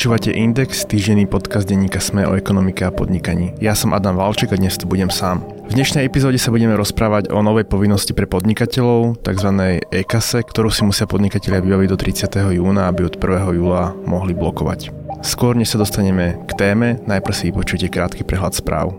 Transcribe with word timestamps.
Počúvate 0.00 0.32
Index, 0.32 0.88
týždenný 0.88 1.28
podcast 1.28 1.68
denníka 1.68 2.00
Sme 2.00 2.24
o 2.24 2.32
ekonomike 2.32 2.88
a 2.88 2.88
podnikaní. 2.88 3.52
Ja 3.60 3.76
som 3.76 3.92
Adam 3.92 4.16
Valček 4.16 4.48
a 4.48 4.56
dnes 4.56 4.80
tu 4.80 4.88
budem 4.88 5.12
sám. 5.12 5.44
V 5.68 5.76
dnešnej 5.76 6.08
epizóde 6.08 6.40
sa 6.40 6.48
budeme 6.48 6.72
rozprávať 6.72 7.28
o 7.28 7.44
novej 7.44 7.68
povinnosti 7.68 8.16
pre 8.16 8.24
podnikateľov, 8.24 9.20
tzv. 9.20 9.50
e-kase, 9.92 10.40
ktorú 10.40 10.72
si 10.72 10.88
musia 10.88 11.04
podnikatelia 11.04 11.60
vybaviť 11.60 11.88
do 11.92 12.00
30. 12.00 12.32
júna, 12.32 12.88
aby 12.88 13.12
od 13.12 13.20
1. 13.20 13.60
júla 13.60 13.92
mohli 14.08 14.32
blokovať. 14.32 14.88
Skôr 15.20 15.52
než 15.52 15.76
sa 15.76 15.84
dostaneme 15.84 16.48
k 16.48 16.52
téme, 16.56 16.96
najprv 17.04 17.36
si 17.36 17.52
vypočujte 17.52 17.92
krátky 17.92 18.24
prehľad 18.24 18.56
správ. 18.56 18.96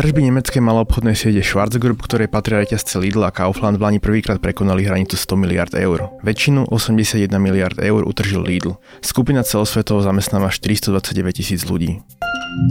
Tržby 0.00 0.32
nemeckej 0.32 0.64
maloobchodnej 0.64 1.12
siete 1.12 1.44
Schwarz 1.44 1.76
Group, 1.76 2.00
ktorej 2.00 2.32
patria 2.32 2.64
reťazce 2.64 2.96
Lidl 2.96 3.20
a 3.20 3.28
Kaufland 3.28 3.76
v 3.76 3.84
Lani 3.84 4.00
prvýkrát 4.00 4.40
prekonali 4.40 4.88
hranicu 4.88 5.12
100 5.12 5.36
miliard 5.36 5.68
eur. 5.76 6.08
Väčšinu 6.24 6.72
81 6.72 7.28
miliard 7.36 7.76
eur 7.76 8.08
utržil 8.08 8.40
Lidl. 8.40 8.80
Skupina 9.04 9.44
celosvetovo 9.44 10.00
zamestnáva 10.00 10.48
429 10.48 11.36
tisíc 11.36 11.68
ľudí. 11.68 12.00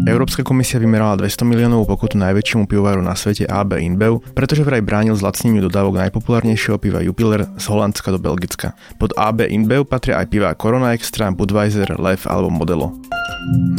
Európska 0.09 0.41
komisia 0.41 0.81
vymerala 0.81 1.21
200 1.21 1.45
miliónovú 1.45 1.93
pokutu 1.93 2.17
najväčšiemu 2.17 2.65
pivovaru 2.65 3.05
na 3.05 3.13
svete 3.13 3.45
AB 3.45 3.77
InBev, 3.77 4.33
pretože 4.33 4.65
vraj 4.65 4.81
bránil 4.81 5.13
zlacneniu 5.13 5.69
dodávok 5.69 6.09
najpopulárnejšieho 6.09 6.81
piva 6.81 7.05
Jupiler 7.05 7.45
z 7.61 7.65
Holandska 7.69 8.09
do 8.09 8.17
Belgicka. 8.17 8.73
Pod 8.97 9.13
AB 9.13 9.45
InBev 9.45 9.85
patria 9.85 10.17
aj 10.17 10.33
piva 10.33 10.57
Corona 10.57 10.97
Extra, 10.97 11.29
Budweiser, 11.29 11.93
Lev 12.01 12.25
alebo 12.25 12.49
Modelo. 12.49 12.97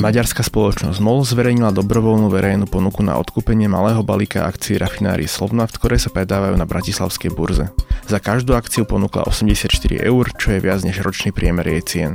Maďarská 0.00 0.40
spoločnosť 0.40 0.98
MOL 1.04 1.20
zverejnila 1.22 1.76
dobrovoľnú 1.76 2.32
verejnú 2.32 2.64
ponuku 2.64 3.04
na 3.04 3.20
odkúpenie 3.20 3.68
malého 3.68 4.00
balíka 4.00 4.48
akcií 4.48 4.80
rafinárii 4.80 5.28
Slovnaft, 5.28 5.76
ktoré 5.76 6.00
sa 6.00 6.08
predávajú 6.08 6.56
na 6.56 6.64
bratislavskej 6.64 7.30
burze. 7.36 7.68
Za 8.08 8.18
každú 8.18 8.56
akciu 8.56 8.88
ponúkla 8.88 9.28
84 9.28 9.68
eur, 10.00 10.24
čo 10.40 10.56
je 10.56 10.64
viac 10.64 10.80
než 10.80 11.04
ročný 11.04 11.30
priemer 11.36 11.68
jej 11.68 11.82
cien. 11.84 12.12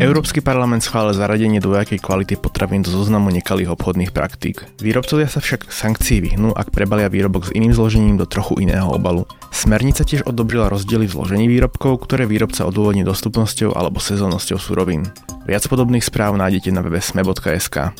Európsky 0.00 0.40
parlament 0.40 0.80
schválil 0.80 1.12
zaradenie 1.12 1.60
dvojakej 1.60 2.00
kvality 2.00 2.40
potravín 2.40 2.80
do 2.80 2.88
zoznamu 2.88 3.28
nekalých 3.28 3.76
obchodných 3.76 4.10
praktík. 4.10 4.64
Výrobcovia 4.80 5.28
sa 5.28 5.44
však 5.44 5.68
sankcií 5.68 6.24
vyhnú, 6.24 6.56
ak 6.56 6.72
prebalia 6.72 7.12
výrobok 7.12 7.48
s 7.48 7.54
iným 7.54 7.76
zložením 7.76 8.16
do 8.16 8.24
trochu 8.24 8.58
iného 8.64 8.88
obalu. 8.88 9.28
Smernica 9.52 10.02
tiež 10.02 10.24
odobrila 10.24 10.72
rozdiely 10.72 11.04
v 11.04 11.14
zložení 11.14 11.46
výrobkov, 11.46 12.08
ktoré 12.08 12.24
výrobca 12.24 12.64
odôvodní 12.64 13.04
dostupnosťou 13.04 13.76
alebo 13.76 14.00
sezónnosťou 14.00 14.58
surovín. 14.58 15.08
Viac 15.44 15.68
podobných 15.68 16.04
správ 16.04 16.34
nájdete 16.40 16.72
na 16.72 16.80
webe 16.80 17.00
sme.sk. 17.00 17.92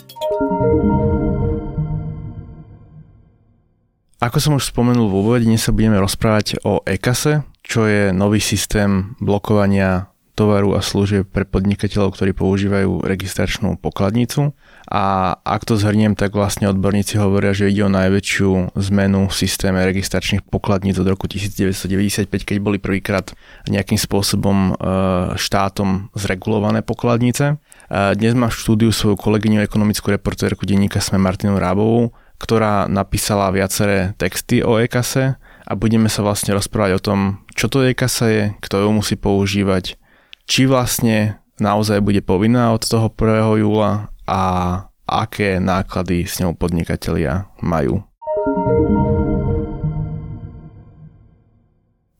Ako 4.21 4.37
som 4.37 4.53
už 4.61 4.69
spomenul 4.69 5.09
v 5.09 5.17
úvode, 5.17 5.49
dnes 5.49 5.65
sa 5.65 5.73
budeme 5.73 5.97
rozprávať 5.97 6.61
o 6.61 6.85
EKASE, 6.85 7.41
čo 7.65 7.89
je 7.89 8.13
nový 8.13 8.37
systém 8.37 9.17
blokovania 9.17 10.10
tovaru 10.41 10.73
a 10.73 10.81
služieb 10.81 11.29
pre 11.29 11.45
podnikateľov, 11.45 12.17
ktorí 12.17 12.33
používajú 12.33 13.05
registračnú 13.05 13.77
pokladnicu. 13.77 14.57
A 14.89 15.37
ak 15.45 15.69
to 15.69 15.77
zhrniem, 15.77 16.17
tak 16.17 16.33
vlastne 16.33 16.73
odborníci 16.73 17.21
hovoria, 17.21 17.53
že 17.53 17.69
ide 17.69 17.85
o 17.85 17.93
najväčšiu 17.93 18.73
zmenu 18.73 19.29
v 19.29 19.35
systéme 19.37 19.85
registračných 19.85 20.49
pokladníc 20.49 20.97
od 20.97 21.13
roku 21.13 21.29
1995, 21.29 22.25
keď 22.33 22.57
boli 22.57 22.81
prvýkrát 22.81 23.37
nejakým 23.69 24.01
spôsobom 24.01 24.73
e, 24.73 24.83
štátom 25.37 26.09
zregulované 26.17 26.81
pokladnice. 26.81 27.61
Dnes 27.91 28.33
má 28.39 28.49
v 28.49 28.57
štúdiu 28.57 28.91
svoju 28.95 29.19
kolegyňu 29.19 29.67
ekonomickú 29.67 30.15
reportérku 30.15 30.63
denníka 30.63 31.03
Sme 31.03 31.19
Martinu 31.19 31.59
Rábovú, 31.59 32.15
ktorá 32.39 32.89
napísala 32.89 33.53
viaceré 33.53 34.17
texty 34.17 34.65
o 34.65 34.81
EKASE 34.81 35.37
a 35.67 35.73
budeme 35.75 36.09
sa 36.09 36.25
vlastne 36.25 36.57
rozprávať 36.57 36.93
o 36.97 37.05
tom, 37.05 37.19
čo 37.53 37.67
to 37.67 37.85
EKASA 37.85 38.27
je, 38.31 38.43
kto 38.63 38.87
ju 38.87 38.89
musí 38.95 39.15
používať, 39.19 40.01
či 40.51 40.67
vlastne 40.67 41.39
naozaj 41.63 42.03
bude 42.03 42.19
povinná 42.27 42.75
od 42.75 42.83
toho 42.83 43.07
1. 43.07 43.63
júla 43.63 44.11
a 44.27 44.43
aké 45.07 45.63
náklady 45.63 46.27
s 46.27 46.43
ňou 46.43 46.59
podnikatelia 46.59 47.47
majú. 47.63 48.03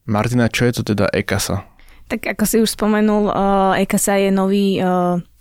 Martina, 0.07 0.47
čo 0.47 0.71
je 0.71 0.79
to 0.79 0.95
teda 0.95 1.11
EKASA? 1.11 1.67
Tak 2.07 2.39
ako 2.39 2.45
si 2.47 2.57
už 2.63 2.71
spomenul, 2.71 3.35
EKASA 3.83 4.23
je 4.23 4.31
nový 4.31 4.79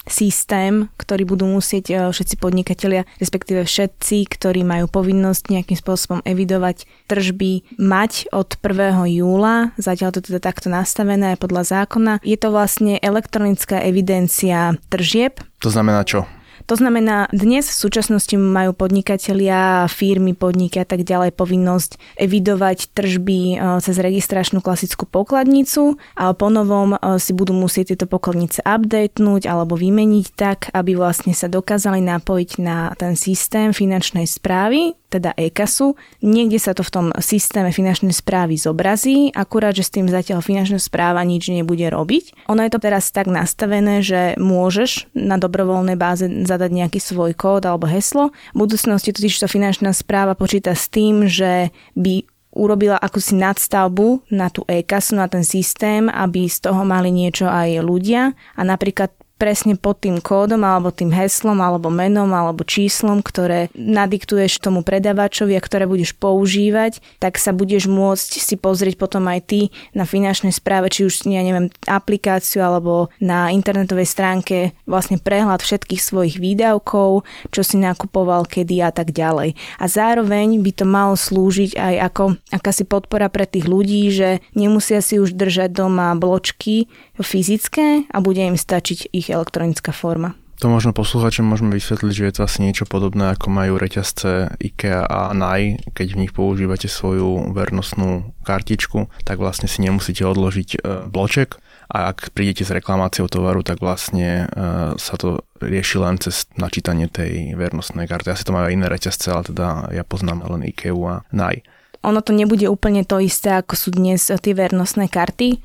systém, 0.09 0.89
ktorý 0.97 1.23
budú 1.29 1.45
musieť 1.47 2.09
všetci 2.09 2.35
podnikatelia, 2.41 3.07
respektíve 3.21 3.65
všetci, 3.65 4.25
ktorí 4.29 4.65
majú 4.65 4.89
povinnosť 4.89 5.53
nejakým 5.53 5.77
spôsobom 5.77 6.19
evidovať 6.25 6.89
tržby, 7.05 7.77
mať 7.77 8.29
od 8.33 8.57
1. 8.59 9.05
júla. 9.21 9.71
Zatiaľ 9.77 10.09
to 10.17 10.25
teda 10.25 10.41
takto 10.41 10.67
nastavené 10.73 11.37
podľa 11.37 11.85
zákona. 11.85 12.21
Je 12.25 12.35
to 12.35 12.49
vlastne 12.49 12.97
elektronická 12.99 13.85
evidencia 13.85 14.75
tržieb. 14.89 15.41
To 15.61 15.69
znamená 15.69 16.01
čo? 16.03 16.25
To 16.69 16.77
znamená, 16.77 17.25
dnes 17.33 17.65
v 17.65 17.81
súčasnosti 17.81 18.37
majú 18.37 18.77
podnikatelia, 18.77 19.89
firmy, 19.89 20.37
podniky 20.37 20.77
a 20.77 20.85
tak 20.85 21.01
ďalej 21.01 21.33
povinnosť 21.33 21.97
evidovať 22.13 22.93
tržby 22.93 23.39
e, 23.41 23.81
cez 23.81 23.97
registračnú 23.97 24.61
klasickú 24.61 25.09
pokladnicu 25.09 25.97
a 26.13 26.29
po 26.37 26.53
novom 26.53 26.93
e, 26.93 27.17
si 27.17 27.33
budú 27.33 27.57
musieť 27.57 27.97
tieto 27.97 28.05
pokladnice 28.05 28.61
updatenúť 28.61 29.49
alebo 29.49 29.73
vymeniť 29.73 30.25
tak, 30.37 30.69
aby 30.69 30.93
vlastne 30.93 31.33
sa 31.33 31.49
dokázali 31.49 32.05
napojiť 32.05 32.61
na 32.61 32.93
ten 32.93 33.17
systém 33.17 33.73
finančnej 33.73 34.29
správy, 34.29 34.93
teda 35.09 35.33
e-kasu. 35.35 35.97
Niekde 36.21 36.61
sa 36.61 36.77
to 36.77 36.85
v 36.85 36.93
tom 36.93 37.07
systéme 37.17 37.73
finančnej 37.73 38.13
správy 38.13 38.61
zobrazí, 38.61 39.33
akurát, 39.33 39.73
že 39.73 39.89
s 39.89 39.93
tým 39.97 40.05
zatiaľ 40.05 40.45
finančná 40.45 40.77
správa 40.77 41.25
nič 41.25 41.49
nebude 41.49 41.89
robiť. 41.89 42.45
Ono 42.45 42.61
je 42.61 42.71
to 42.71 42.79
teraz 42.79 43.09
tak 43.09 43.25
nastavené, 43.25 44.05
že 44.05 44.37
môžeš 44.37 45.09
na 45.17 45.41
dobrovoľnej 45.41 45.97
báze 45.97 46.29
zadať 46.59 46.71
nejaký 46.75 46.99
svoj 46.99 47.31
kód 47.39 47.63
alebo 47.63 47.87
heslo. 47.87 48.35
V 48.51 48.67
budúcnosti 48.67 49.15
totiž 49.15 49.39
to 49.39 49.47
finančná 49.47 49.95
správa 49.95 50.35
počíta 50.35 50.75
s 50.75 50.91
tým, 50.91 51.31
že 51.31 51.71
by 51.95 52.27
urobila 52.51 52.99
akúsi 52.99 53.39
nadstavbu 53.39 54.27
na 54.33 54.51
tú 54.51 54.67
e-kasu, 54.67 55.15
na 55.15 55.31
ten 55.31 55.47
systém, 55.47 56.11
aby 56.11 56.49
z 56.51 56.67
toho 56.67 56.81
mali 56.83 57.13
niečo 57.13 57.47
aj 57.47 57.79
ľudia 57.79 58.35
a 58.57 58.61
napríklad 58.67 59.13
presne 59.39 59.79
pod 59.79 60.03
tým 60.03 60.19
kódom 60.19 60.67
alebo 60.67 60.91
tým 60.91 61.15
heslom 61.15 61.63
alebo 61.63 61.87
menom 61.87 62.27
alebo 62.35 62.67
číslom, 62.67 63.23
ktoré 63.23 63.71
nadiktuješ 63.73 64.59
tomu 64.59 64.83
predavačovi 64.83 65.55
a 65.55 65.63
ktoré 65.63 65.87
budeš 65.87 66.11
používať, 66.19 66.99
tak 67.23 67.39
sa 67.39 67.55
budeš 67.55 67.87
môcť 67.87 68.43
si 68.43 68.59
pozrieť 68.59 68.99
potom 68.99 69.23
aj 69.31 69.39
ty 69.47 69.61
na 69.95 70.03
finančnej 70.03 70.51
správe, 70.51 70.91
či 70.91 71.07
už 71.07 71.23
ja 71.31 71.39
neviem, 71.39 71.71
aplikáciu 71.87 72.59
alebo 72.59 73.07
na 73.23 73.49
internetovej 73.55 74.05
stránke 74.05 74.75
vlastne 74.83 75.15
prehľad 75.15 75.63
všetkých 75.63 76.03
svojich 76.03 76.35
výdavkov, 76.35 77.23
čo 77.55 77.61
si 77.63 77.79
nakupoval, 77.79 78.43
kedy 78.43 78.83
a 78.83 78.91
tak 78.91 79.15
ďalej. 79.15 79.55
A 79.79 79.85
zároveň 79.87 80.59
by 80.59 80.71
to 80.75 80.85
malo 80.85 81.15
slúžiť 81.15 81.79
aj 81.79 81.95
ako 82.11 82.23
akási 82.51 82.83
podpora 82.83 83.31
pre 83.31 83.47
tých 83.47 83.63
ľudí, 83.69 84.11
že 84.11 84.43
nemusia 84.51 84.99
si 84.99 85.15
už 85.15 85.31
držať 85.39 85.71
doma 85.71 86.11
bločky 86.19 86.91
fyzické 87.19 88.09
a 88.11 88.17
bude 88.19 88.43
im 88.43 88.59
stačiť 88.59 89.11
ich 89.11 89.28
elektronická 89.31 89.93
forma. 89.93 90.35
To 90.59 90.67
možno 90.67 90.91
posluchačom 90.91 91.47
môžeme 91.47 91.71
vysvetliť, 91.71 92.11
že 92.11 92.27
je 92.27 92.33
to 92.35 92.41
asi 92.43 92.59
niečo 92.59 92.83
podobné, 92.83 93.31
ako 93.31 93.47
majú 93.47 93.79
reťazce 93.79 94.59
IKEA 94.59 95.07
a 95.07 95.31
NAI, 95.31 95.79
keď 95.95 96.07
v 96.11 96.19
nich 96.19 96.35
používate 96.35 96.91
svoju 96.91 97.55
vernostnú 97.55 98.35
kartičku, 98.43 99.07
tak 99.23 99.39
vlastne 99.39 99.71
si 99.71 99.79
nemusíte 99.79 100.27
odložiť 100.27 100.69
e, 100.75 100.77
bloček 101.07 101.63
a 101.87 102.11
ak 102.11 102.35
prídete 102.35 102.67
s 102.67 102.75
reklamáciou 102.75 103.31
tovaru, 103.31 103.63
tak 103.63 103.79
vlastne 103.79 104.51
e, 104.51 104.99
sa 104.99 105.15
to 105.15 105.47
rieši 105.63 105.95
len 105.95 106.19
cez 106.19 106.51
načítanie 106.59 107.07
tej 107.07 107.55
vernostnej 107.55 108.03
karty. 108.03 108.27
Asi 108.27 108.43
to 108.43 108.51
majú 108.51 108.67
aj 108.67 108.75
iné 108.75 108.91
reťazce, 108.91 109.31
ale 109.31 109.47
teda 109.47 109.95
ja 109.95 110.03
poznám 110.03 110.43
len 110.43 110.67
IKEA 110.67 110.91
a 111.07 111.23
NAI. 111.31 111.63
Ono 111.99 112.23
to 112.23 112.31
nebude 112.31 112.63
úplne 112.71 113.03
to 113.03 113.19
isté, 113.19 113.59
ako 113.59 113.75
sú 113.75 113.91
dnes 113.91 114.31
tie 114.31 114.53
vernostné 114.55 115.11
karty. 115.11 115.59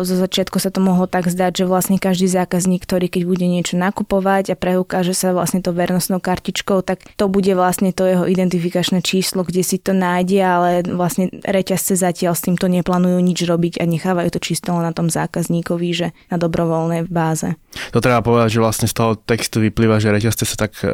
Zo 0.00 0.14
začiatku 0.16 0.56
sa 0.56 0.72
to 0.72 0.80
mohlo 0.80 1.04
tak 1.04 1.28
zdať, 1.28 1.60
že 1.60 1.64
vlastne 1.68 2.00
každý 2.00 2.24
zákazník, 2.24 2.88
ktorý 2.88 3.12
keď 3.12 3.22
bude 3.28 3.44
niečo 3.44 3.76
nakupovať 3.76 4.56
a 4.56 4.56
preukáže 4.56 5.12
sa 5.12 5.36
vlastne 5.36 5.60
to 5.60 5.76
vernostnou 5.76 6.24
kartičkou, 6.24 6.80
tak 6.80 7.04
to 7.20 7.28
bude 7.28 7.52
vlastne 7.52 7.92
to 7.92 8.08
jeho 8.08 8.24
identifikačné 8.24 9.04
číslo, 9.04 9.44
kde 9.44 9.60
si 9.60 9.76
to 9.76 9.92
nájde, 9.92 10.40
ale 10.40 10.70
vlastne 10.88 11.28
reťazce 11.44 12.00
zatiaľ 12.00 12.32
s 12.32 12.48
týmto 12.48 12.64
neplánujú 12.64 13.20
nič 13.20 13.44
robiť 13.44 13.80
a 13.80 13.84
nechávajú 13.84 14.32
to 14.32 14.40
čisto 14.40 14.72
na 14.72 14.96
tom 14.96 15.12
zákazníkovi, 15.12 15.88
že 15.92 16.16
na 16.32 16.40
dobrovoľnej 16.40 17.12
báze. 17.12 17.60
To 17.92 18.00
treba 18.00 18.24
povedať, 18.24 18.56
že 18.56 18.64
vlastne 18.64 18.88
z 18.88 18.96
toho 18.96 19.20
textu 19.20 19.60
vyplýva, 19.60 20.00
že 20.00 20.16
reťazce 20.16 20.48
sa 20.48 20.56
tak 20.56 20.80
e, 20.80 20.88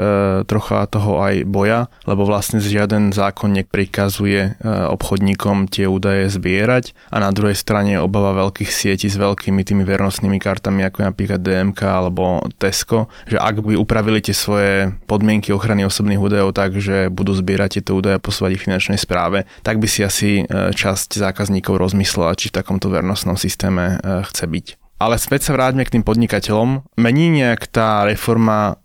trocha 0.50 0.82
toho 0.90 1.22
aj 1.22 1.46
boja, 1.46 1.86
lebo 2.10 2.26
vlastne 2.26 2.58
žiaden 2.58 3.14
zákon 3.14 3.54
neprikazuje 3.54 4.58
obchodníkom 4.64 5.68
tie 5.68 5.84
údaje 5.84 6.32
zbierať 6.32 6.96
a 7.12 7.20
na 7.20 7.30
druhej 7.30 7.54
strane 7.54 8.00
obava 8.00 8.32
veľkých 8.32 8.70
sietí 8.72 9.12
s 9.12 9.20
veľkými 9.20 9.60
tými 9.60 9.84
vernostnými 9.84 10.40
kartami, 10.40 10.88
ako 10.88 11.04
napríklad 11.04 11.44
DMK 11.44 11.80
alebo 11.84 12.40
Tesco, 12.56 13.12
že 13.28 13.36
ak 13.36 13.60
by 13.60 13.76
upravili 13.76 14.24
tie 14.24 14.32
svoje 14.32 14.96
podmienky 15.04 15.52
ochrany 15.52 15.84
osobných 15.84 16.18
údajov 16.18 16.56
tak, 16.56 16.80
že 16.80 17.12
budú 17.12 17.36
zbierať 17.36 17.78
tieto 17.80 18.00
údaje 18.00 18.16
a 18.16 18.24
posúvať 18.24 18.56
ich 18.56 18.64
finančnej 18.64 18.96
správe, 18.96 19.44
tak 19.60 19.76
by 19.76 19.86
si 19.86 20.00
asi 20.00 20.48
časť 20.48 21.20
zákazníkov 21.20 21.76
rozmyslela, 21.76 22.32
či 22.40 22.48
v 22.48 22.56
takomto 22.58 22.88
vernostnom 22.88 23.36
systéme 23.36 24.00
chce 24.02 24.48
byť. 24.48 24.66
Ale 24.94 25.18
späť 25.18 25.50
sa 25.50 25.58
vráťme 25.58 25.84
k 25.84 25.98
tým 25.98 26.04
podnikateľom. 26.06 26.86
Mení 26.96 27.26
nejak 27.28 27.66
tá 27.68 28.06
reforma 28.06 28.78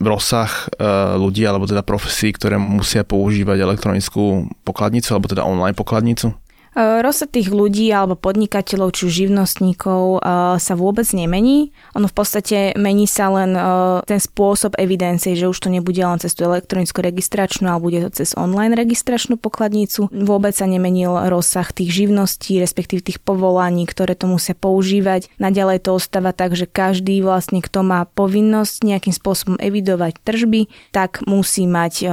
rozsah 0.00 0.48
e, 0.48 0.86
ľudí, 1.20 1.44
alebo 1.44 1.68
teda 1.68 1.84
profesí, 1.84 2.32
ktoré 2.32 2.56
musia 2.56 3.04
používať 3.04 3.60
elektronickú 3.60 4.48
pokladnicu, 4.64 5.12
alebo 5.12 5.28
teda 5.28 5.44
online 5.44 5.76
pokladnicu? 5.76 6.32
E, 6.70 7.02
rozsah 7.02 7.26
tých 7.26 7.50
ľudí 7.50 7.90
alebo 7.90 8.14
podnikateľov 8.14 8.94
či 8.94 9.26
živnostníkov 9.26 10.18
e, 10.18 10.58
sa 10.62 10.74
vôbec 10.78 11.06
nemení. 11.10 11.74
Ono 11.98 12.06
v 12.06 12.14
podstate 12.14 12.78
mení 12.78 13.10
sa 13.10 13.26
len 13.34 13.58
e, 13.58 13.62
ten 14.06 14.22
spôsob 14.22 14.78
evidencie, 14.78 15.34
že 15.34 15.50
už 15.50 15.58
to 15.58 15.68
nebude 15.68 15.98
len 15.98 16.22
cez 16.22 16.34
tú 16.38 16.46
elektronickú 16.46 17.02
registračnú, 17.02 17.66
ale 17.66 17.82
bude 17.82 17.98
to 18.06 18.22
cez 18.22 18.38
online 18.38 18.78
registračnú 18.78 19.34
pokladnicu. 19.34 20.06
Vôbec 20.14 20.54
sa 20.54 20.70
nemenil 20.70 21.10
rozsah 21.26 21.66
tých 21.74 21.90
živností, 21.90 22.62
respektíve 22.62 23.02
tých 23.02 23.18
povolaní, 23.18 23.90
ktoré 23.90 24.14
to 24.14 24.30
musia 24.30 24.54
používať. 24.54 25.26
Naďalej 25.42 25.90
to 25.90 25.98
ostáva 25.98 26.30
tak, 26.30 26.54
že 26.54 26.70
každý 26.70 27.18
vlastne, 27.20 27.58
kto 27.58 27.82
má 27.82 28.06
povinnosť 28.06 28.86
nejakým 28.86 29.14
spôsobom 29.14 29.56
evidovať 29.58 30.22
tržby, 30.22 30.70
tak 30.94 31.26
musí 31.26 31.66
mať 31.66 32.06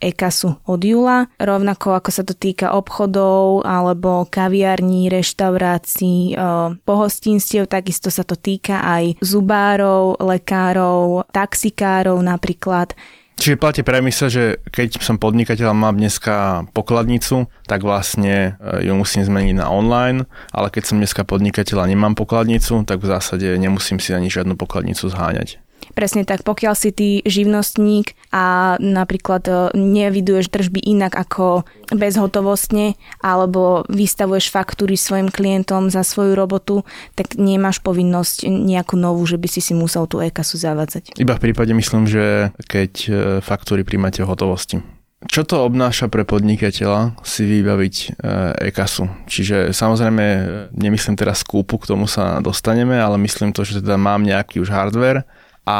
e-kasu 0.00 0.60
od 0.68 0.80
júla. 0.84 1.32
Rovnako 1.40 1.96
ako 1.96 2.10
sa 2.12 2.22
to 2.26 2.36
týka 2.36 2.68
obchodov 2.74 3.64
ale 3.64 3.93
alebo 3.94 4.26
kaviarní, 4.26 5.06
reštaurácií, 5.06 6.34
pohostinstiev, 6.82 7.70
takisto 7.70 8.10
sa 8.10 8.26
to 8.26 8.34
týka 8.34 8.82
aj 8.82 9.22
zubárov, 9.22 10.18
lekárov, 10.18 11.30
taxikárov 11.30 12.18
napríklad. 12.18 12.98
Čiže 13.34 13.58
platí 13.58 13.82
premisa, 13.82 14.30
že 14.30 14.62
keď 14.70 15.02
som 15.02 15.18
podnikateľ 15.18 15.74
a 15.74 15.74
mám 15.74 15.98
dneska 15.98 16.66
pokladnicu, 16.70 17.50
tak 17.66 17.82
vlastne 17.82 18.54
e, 18.62 18.86
ju 18.86 18.94
musím 18.94 19.26
zmeniť 19.26 19.58
na 19.58 19.66
online, 19.66 20.30
ale 20.54 20.70
keď 20.70 20.94
som 20.94 21.02
dneska 21.02 21.26
podnikateľ 21.26 21.82
a 21.82 21.90
nemám 21.90 22.14
pokladnicu, 22.14 22.86
tak 22.86 23.02
v 23.02 23.10
zásade 23.10 23.58
nemusím 23.58 23.98
si 23.98 24.14
ani 24.14 24.30
žiadnu 24.30 24.54
pokladnicu 24.54 25.10
zháňať. 25.10 25.58
Presne 25.92 26.24
tak, 26.24 26.40
pokiaľ 26.46 26.74
si 26.74 26.90
ty 26.96 27.08
živnostník 27.28 28.16
a 28.32 28.76
napríklad 28.80 29.42
e, 29.44 29.52
neviduješ 29.76 30.48
tržby 30.48 30.80
inak 30.80 31.12
ako 31.12 31.68
bezhotovostne 31.92 32.96
alebo 33.20 33.84
vystavuješ 33.92 34.48
faktúry 34.48 34.96
svojim 34.96 35.28
klientom 35.28 35.92
za 35.92 36.00
svoju 36.00 36.32
robotu, 36.32 36.88
tak 37.12 37.36
nemáš 37.36 37.84
povinnosť 37.84 38.48
nejakú 38.48 38.96
novú, 38.96 39.28
že 39.28 39.36
by 39.36 39.48
si 39.50 39.60
si 39.60 39.76
musel 39.76 40.08
tú 40.08 40.24
e-kasu 40.24 40.56
zavádzať. 40.56 41.20
Iba 41.20 41.36
v 41.36 41.50
prípade 41.50 41.76
myslím, 41.76 42.08
že 42.08 42.54
keď 42.64 42.92
e, 43.04 43.10
faktúry 43.44 43.84
príjmate 43.84 44.24
v 44.24 44.30
hotovosti. 44.30 44.78
Čo 45.24 45.48
to 45.48 45.64
obnáša 45.64 46.12
pre 46.12 46.28
podnikateľa 46.28 47.16
si 47.24 47.48
vybaviť 47.48 47.94
e, 47.96 48.06
e-kasu? 48.68 49.08
Čiže 49.24 49.72
samozrejme, 49.72 50.24
nemyslím 50.76 51.16
teraz 51.16 51.40
kúpu, 51.40 51.80
k 51.80 51.96
tomu 51.96 52.04
sa 52.04 52.44
dostaneme, 52.44 53.00
ale 53.00 53.16
myslím 53.24 53.56
to, 53.56 53.64
že 53.64 53.80
teda 53.80 53.96
mám 53.96 54.20
nejaký 54.20 54.60
už 54.60 54.68
hardware 54.68 55.24
a 55.64 55.78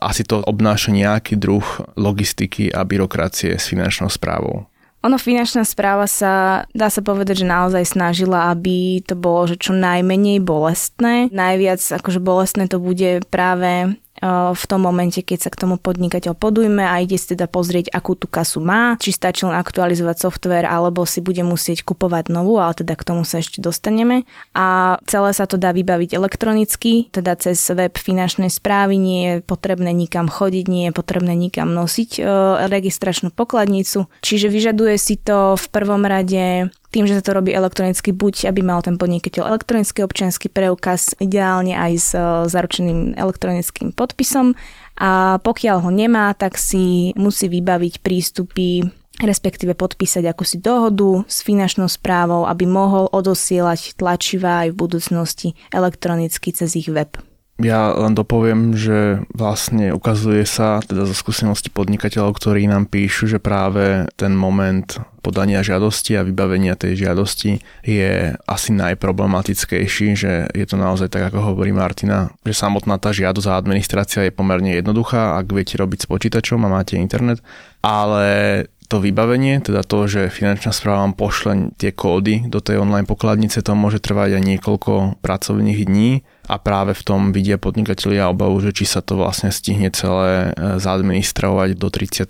asi 0.00 0.24
to 0.24 0.40
obnáša 0.40 0.92
nejaký 0.92 1.36
druh 1.36 1.64
logistiky 1.96 2.72
a 2.72 2.84
byrokracie 2.84 3.56
s 3.60 3.68
finančnou 3.68 4.08
správou. 4.08 4.66
Ono 5.00 5.16
finančná 5.16 5.64
správa 5.64 6.04
sa, 6.04 6.64
dá 6.76 6.92
sa 6.92 7.00
povedať, 7.00 7.40
že 7.40 7.48
naozaj 7.48 7.88
snažila, 7.88 8.52
aby 8.52 9.00
to 9.00 9.16
bolo 9.16 9.48
že 9.48 9.56
čo 9.56 9.72
najmenej 9.72 10.44
bolestné. 10.44 11.32
Najviac 11.32 11.80
akože 11.80 12.20
bolestné 12.20 12.68
to 12.68 12.76
bude 12.76 13.24
práve 13.32 13.96
v 14.20 14.64
tom 14.68 14.80
momente, 14.84 15.24
keď 15.24 15.48
sa 15.48 15.50
k 15.50 15.60
tomu 15.66 15.80
podnikateľ 15.80 16.36
podujme 16.36 16.84
a 16.84 17.00
ide 17.00 17.16
si 17.16 17.32
teda 17.32 17.48
pozrieť, 17.48 17.88
akú 17.92 18.12
tú 18.16 18.28
kasu 18.28 18.60
má, 18.60 19.00
či 19.00 19.16
stačí 19.16 19.48
len 19.48 19.56
aktualizovať 19.56 20.28
software, 20.28 20.68
alebo 20.68 21.08
si 21.08 21.24
bude 21.24 21.40
musieť 21.40 21.82
kupovať 21.88 22.28
novú, 22.28 22.60
ale 22.60 22.76
teda 22.76 22.94
k 22.96 23.06
tomu 23.06 23.24
sa 23.24 23.40
ešte 23.40 23.64
dostaneme. 23.64 24.28
A 24.52 24.96
celé 25.08 25.32
sa 25.32 25.48
to 25.48 25.56
dá 25.56 25.72
vybaviť 25.72 26.12
elektronicky, 26.12 27.08
teda 27.08 27.36
cez 27.40 27.58
web 27.72 27.96
finančnej 27.96 28.52
správy, 28.52 29.00
nie 29.00 29.20
je 29.24 29.34
potrebné 29.40 29.96
nikam 29.96 30.28
chodiť, 30.28 30.64
nie 30.68 30.84
je 30.88 30.92
potrebné 30.92 31.32
nikam 31.32 31.72
nosiť 31.72 32.10
e, 32.18 32.22
registračnú 32.68 33.32
pokladnicu. 33.32 34.04
Čiže 34.20 34.52
vyžaduje 34.52 34.96
si 35.00 35.16
to 35.16 35.56
v 35.56 35.66
prvom 35.72 36.04
rade 36.04 36.68
tým, 36.90 37.06
že 37.06 37.18
sa 37.18 37.22
to 37.22 37.38
robí 37.38 37.54
elektronicky, 37.54 38.10
buď 38.10 38.50
aby 38.50 38.60
mal 38.66 38.82
ten 38.82 38.98
podnikateľ 38.98 39.54
elektronický 39.56 40.02
občianský 40.02 40.50
preukaz, 40.50 41.14
ideálne 41.22 41.78
aj 41.78 41.92
s 41.94 42.08
e, 42.12 42.20
zaručeným 42.50 43.14
elektronickým 43.14 43.94
podpisom 43.94 44.58
a 44.98 45.38
pokiaľ 45.40 45.86
ho 45.86 45.90
nemá, 45.94 46.34
tak 46.34 46.58
si 46.58 47.14
musí 47.14 47.46
vybaviť 47.46 48.02
prístupy 48.02 48.84
respektíve 49.20 49.76
podpísať 49.76 50.24
akúsi 50.32 50.56
dohodu 50.64 51.28
s 51.28 51.44
finančnou 51.44 51.92
správou, 51.92 52.48
aby 52.48 52.64
mohol 52.64 53.04
odosielať 53.12 54.00
tlačivá 54.00 54.64
aj 54.64 54.72
v 54.72 54.80
budúcnosti 54.80 55.48
elektronicky 55.76 56.56
cez 56.56 56.72
ich 56.72 56.88
web. 56.88 57.20
Ja 57.60 57.92
len 57.92 58.16
dopoviem, 58.16 58.72
že 58.72 59.20
vlastne 59.36 59.92
ukazuje 59.92 60.48
sa, 60.48 60.80
teda 60.80 61.04
zo 61.04 61.12
skúsenosti 61.12 61.68
podnikateľov, 61.68 62.40
ktorí 62.40 62.64
nám 62.64 62.88
píšu, 62.88 63.28
že 63.28 63.36
práve 63.36 64.08
ten 64.16 64.32
moment 64.32 64.96
podania 65.20 65.60
žiadosti 65.60 66.16
a 66.16 66.24
vybavenia 66.24 66.72
tej 66.72 67.04
žiadosti 67.04 67.60
je 67.84 68.32
asi 68.48 68.70
najproblematickejší, 68.72 70.08
že 70.16 70.48
je 70.56 70.64
to 70.64 70.80
naozaj 70.80 71.12
tak, 71.12 71.28
ako 71.28 71.52
hovorí 71.52 71.76
Martina, 71.76 72.32
že 72.48 72.56
samotná 72.56 72.96
tá 72.96 73.12
žiadosť 73.12 73.46
a 73.52 73.60
administrácia 73.60 74.24
je 74.24 74.32
pomerne 74.32 74.80
jednoduchá, 74.80 75.36
ak 75.36 75.52
viete 75.52 75.76
robiť 75.76 76.08
s 76.08 76.10
počítačom 76.10 76.64
a 76.64 76.72
máte 76.72 76.96
internet, 76.96 77.44
ale 77.84 78.64
to 78.90 78.98
vybavenie, 78.98 79.62
teda 79.62 79.86
to, 79.86 80.10
že 80.10 80.34
finančná 80.34 80.74
správa 80.74 81.06
vám 81.06 81.14
pošle 81.14 81.76
tie 81.78 81.94
kódy 81.94 82.50
do 82.50 82.58
tej 82.58 82.82
online 82.82 83.06
pokladnice, 83.06 83.62
to 83.62 83.76
môže 83.78 84.02
trvať 84.02 84.40
aj 84.40 84.42
niekoľko 84.42 85.22
pracovných 85.22 85.80
dní 85.86 86.26
a 86.50 86.58
práve 86.58 86.98
v 86.98 87.02
tom 87.06 87.30
vidia 87.30 87.62
podnikatelia 87.62 88.26
obavu, 88.26 88.58
že 88.58 88.74
či 88.74 88.82
sa 88.82 88.98
to 88.98 89.14
vlastne 89.14 89.54
stihne 89.54 89.86
celé 89.94 90.50
e, 90.50 90.82
zadministrovať 90.82 91.78
do 91.78 91.86
30. 91.86 92.26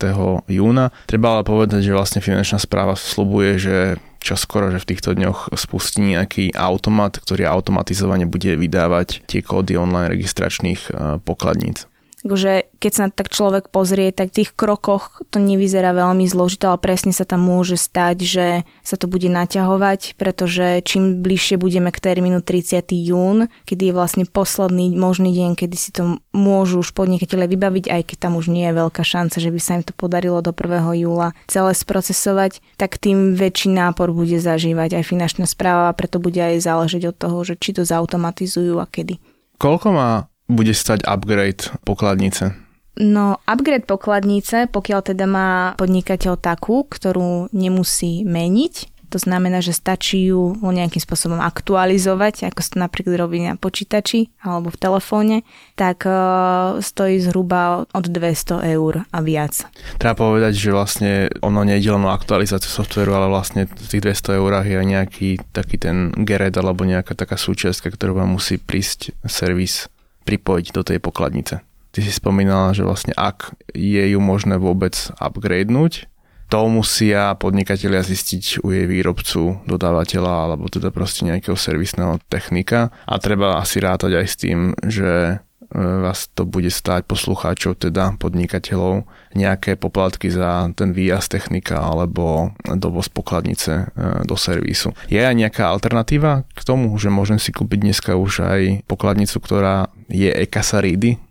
júna. 0.52 0.92
Treba 1.08 1.40
ale 1.40 1.42
povedať, 1.48 1.88
že 1.88 1.96
vlastne 1.96 2.20
finančná 2.20 2.60
správa 2.60 2.92
slubuje, 3.00 3.56
že 3.56 3.76
čo 4.20 4.36
skoro, 4.36 4.68
že 4.68 4.84
v 4.84 4.88
týchto 4.92 5.16
dňoch 5.16 5.56
spustí 5.56 6.04
nejaký 6.04 6.52
automat, 6.52 7.16
ktorý 7.16 7.48
automatizovane 7.48 8.28
bude 8.28 8.52
vydávať 8.52 9.24
tie 9.24 9.40
kódy 9.40 9.80
online 9.80 10.12
registračných 10.12 10.80
e, 10.86 10.90
pokladníc. 11.24 11.89
Takže 12.20 12.68
keď 12.76 12.92
sa 12.92 13.04
tak 13.08 13.32
človek 13.32 13.72
pozrie, 13.72 14.12
tak 14.12 14.28
v 14.32 14.44
tých 14.44 14.52
krokoch 14.52 15.24
to 15.32 15.40
nevyzerá 15.40 15.96
veľmi 15.96 16.28
zložito, 16.28 16.68
ale 16.68 16.76
presne 16.76 17.16
sa 17.16 17.24
tam 17.24 17.40
môže 17.40 17.80
stať, 17.80 18.16
že 18.20 18.46
sa 18.84 19.00
to 19.00 19.08
bude 19.08 19.24
naťahovať, 19.24 20.20
pretože 20.20 20.84
čím 20.84 21.24
bližšie 21.24 21.56
budeme 21.56 21.88
k 21.88 21.96
termínu 21.96 22.44
30. 22.44 22.92
jún, 22.92 23.48
kedy 23.64 23.88
je 23.88 23.96
vlastne 23.96 24.24
posledný 24.28 24.92
možný 25.00 25.32
deň, 25.32 25.50
kedy 25.56 25.76
si 25.80 25.90
to 25.96 26.20
môžu 26.36 26.84
už 26.84 26.92
podnikateľe 26.92 27.48
vybaviť, 27.48 27.88
aj 27.88 28.02
keď 28.12 28.16
tam 28.28 28.36
už 28.36 28.52
nie 28.52 28.68
je 28.68 28.76
veľká 28.76 29.00
šanca, 29.00 29.40
že 29.40 29.48
by 29.48 29.60
sa 29.60 29.72
im 29.80 29.84
to 29.84 29.96
podarilo 29.96 30.44
do 30.44 30.52
1. 30.52 31.00
júla 31.00 31.32
celé 31.48 31.72
sprocesovať, 31.72 32.60
tak 32.76 33.00
tým 33.00 33.32
väčší 33.32 33.72
nápor 33.72 34.12
bude 34.12 34.36
zažívať 34.36 35.00
aj 35.00 35.04
finančná 35.08 35.48
správa 35.48 35.88
a 35.88 35.96
preto 35.96 36.20
bude 36.20 36.40
aj 36.40 36.60
záležať 36.60 37.10
od 37.10 37.16
toho, 37.16 37.38
že 37.48 37.56
či 37.56 37.72
to 37.72 37.88
zautomatizujú 37.88 38.76
a 38.76 38.84
kedy. 38.84 39.16
Koľko 39.60 39.88
má 39.92 40.29
bude 40.50 40.74
stať 40.74 41.06
upgrade 41.06 41.70
pokladnice? 41.86 42.58
No, 43.00 43.40
upgrade 43.48 43.88
pokladnice, 43.88 44.68
pokiaľ 44.68 45.00
teda 45.14 45.24
má 45.24 45.72
podnikateľ 45.80 46.36
takú, 46.36 46.84
ktorú 46.84 47.48
nemusí 47.54 48.26
meniť, 48.26 49.00
to 49.10 49.18
znamená, 49.18 49.58
že 49.58 49.74
stačí 49.74 50.30
ju 50.30 50.54
nejakým 50.62 51.02
spôsobom 51.02 51.42
aktualizovať, 51.42 52.46
ako 52.46 52.60
sa 52.62 52.86
napríklad 52.86 53.18
robí 53.18 53.42
na 53.42 53.58
počítači 53.58 54.30
alebo 54.38 54.70
v 54.70 54.78
telefóne, 54.78 55.36
tak 55.74 56.06
uh, 56.06 56.78
stojí 56.78 57.18
zhruba 57.18 57.90
od 57.90 58.04
200 58.06 58.62
eur 58.70 59.02
a 59.10 59.18
viac. 59.18 59.66
Treba 59.98 60.14
povedať, 60.14 60.54
že 60.54 60.70
vlastne 60.70 61.12
ono 61.42 61.66
nejde 61.66 61.90
len 61.90 62.06
o 62.06 62.14
aktualizáciu 62.14 62.70
softveru, 62.70 63.10
ale 63.10 63.26
vlastne 63.26 63.66
v 63.66 63.86
tých 63.90 64.06
200 64.06 64.38
eurách 64.38 64.66
je 64.70 64.76
aj 64.78 64.86
nejaký 64.86 65.28
taký 65.50 65.76
ten 65.82 66.14
gered 66.22 66.54
alebo 66.54 66.86
nejaká 66.86 67.18
taká 67.18 67.34
súčiastka, 67.34 67.90
ktorú 67.90 68.22
vám 68.22 68.38
musí 68.38 68.62
prísť 68.62 69.10
servis 69.26 69.90
pripojiť 70.30 70.66
do 70.70 70.82
tej 70.86 71.02
pokladnice. 71.02 71.66
Ty 71.90 71.98
si 72.06 72.12
spomínala, 72.14 72.70
že 72.70 72.86
vlastne 72.86 73.10
ak 73.18 73.58
je 73.74 74.14
ju 74.14 74.20
možné 74.22 74.62
vôbec 74.62 74.94
upgradenúť, 75.18 76.06
to 76.50 76.66
musia 76.66 77.38
podnikatelia 77.38 78.02
zistiť 78.02 78.66
u 78.66 78.74
jej 78.74 78.86
výrobcu, 78.86 79.62
dodávateľa 79.70 80.34
alebo 80.50 80.66
teda 80.66 80.90
proste 80.90 81.22
nejakého 81.26 81.54
servisného 81.54 82.18
technika 82.26 82.90
a 83.06 83.14
treba 83.22 83.62
asi 83.62 83.78
rátať 83.78 84.18
aj 84.18 84.26
s 84.26 84.34
tým, 84.34 84.58
že 84.82 85.38
vás 85.74 86.26
to 86.34 86.42
bude 86.42 86.68
stáť 86.70 87.06
poslucháčov, 87.06 87.78
teda 87.78 88.18
podnikateľov, 88.18 89.06
nejaké 89.38 89.78
poplatky 89.78 90.26
za 90.26 90.66
ten 90.74 90.90
výjazd 90.90 91.38
technika 91.38 91.78
alebo 91.78 92.50
dovoz 92.66 93.06
pokladnice 93.06 93.72
e, 93.94 94.26
do 94.26 94.34
servisu. 94.34 94.90
Je 95.06 95.22
aj 95.22 95.34
nejaká 95.38 95.70
alternatíva 95.70 96.42
k 96.50 96.60
tomu, 96.66 96.90
že 96.98 97.14
môžem 97.14 97.38
si 97.38 97.54
kúpiť 97.54 97.78
dneska 97.86 98.18
už 98.18 98.32
aj 98.42 98.60
pokladnicu, 98.90 99.38
ktorá 99.38 99.86
je 100.10 100.30
e-kasa 100.30 100.82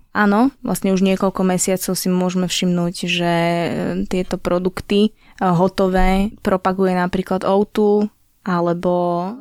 Áno, 0.10 0.50
vlastne 0.65 0.91
už 0.91 1.05
niekoľko 1.05 1.41
mesiacov 1.46 1.93
si 1.93 2.08
môžeme 2.10 2.48
všimnúť, 2.50 2.96
že 3.05 3.34
e, 3.34 3.69
tieto 4.08 4.39
produkty 4.39 5.12
e, 5.12 5.12
hotové 5.43 6.31
propaguje 6.41 6.96
napríklad 6.96 7.43
O2 7.43 8.08
alebo 8.48 8.93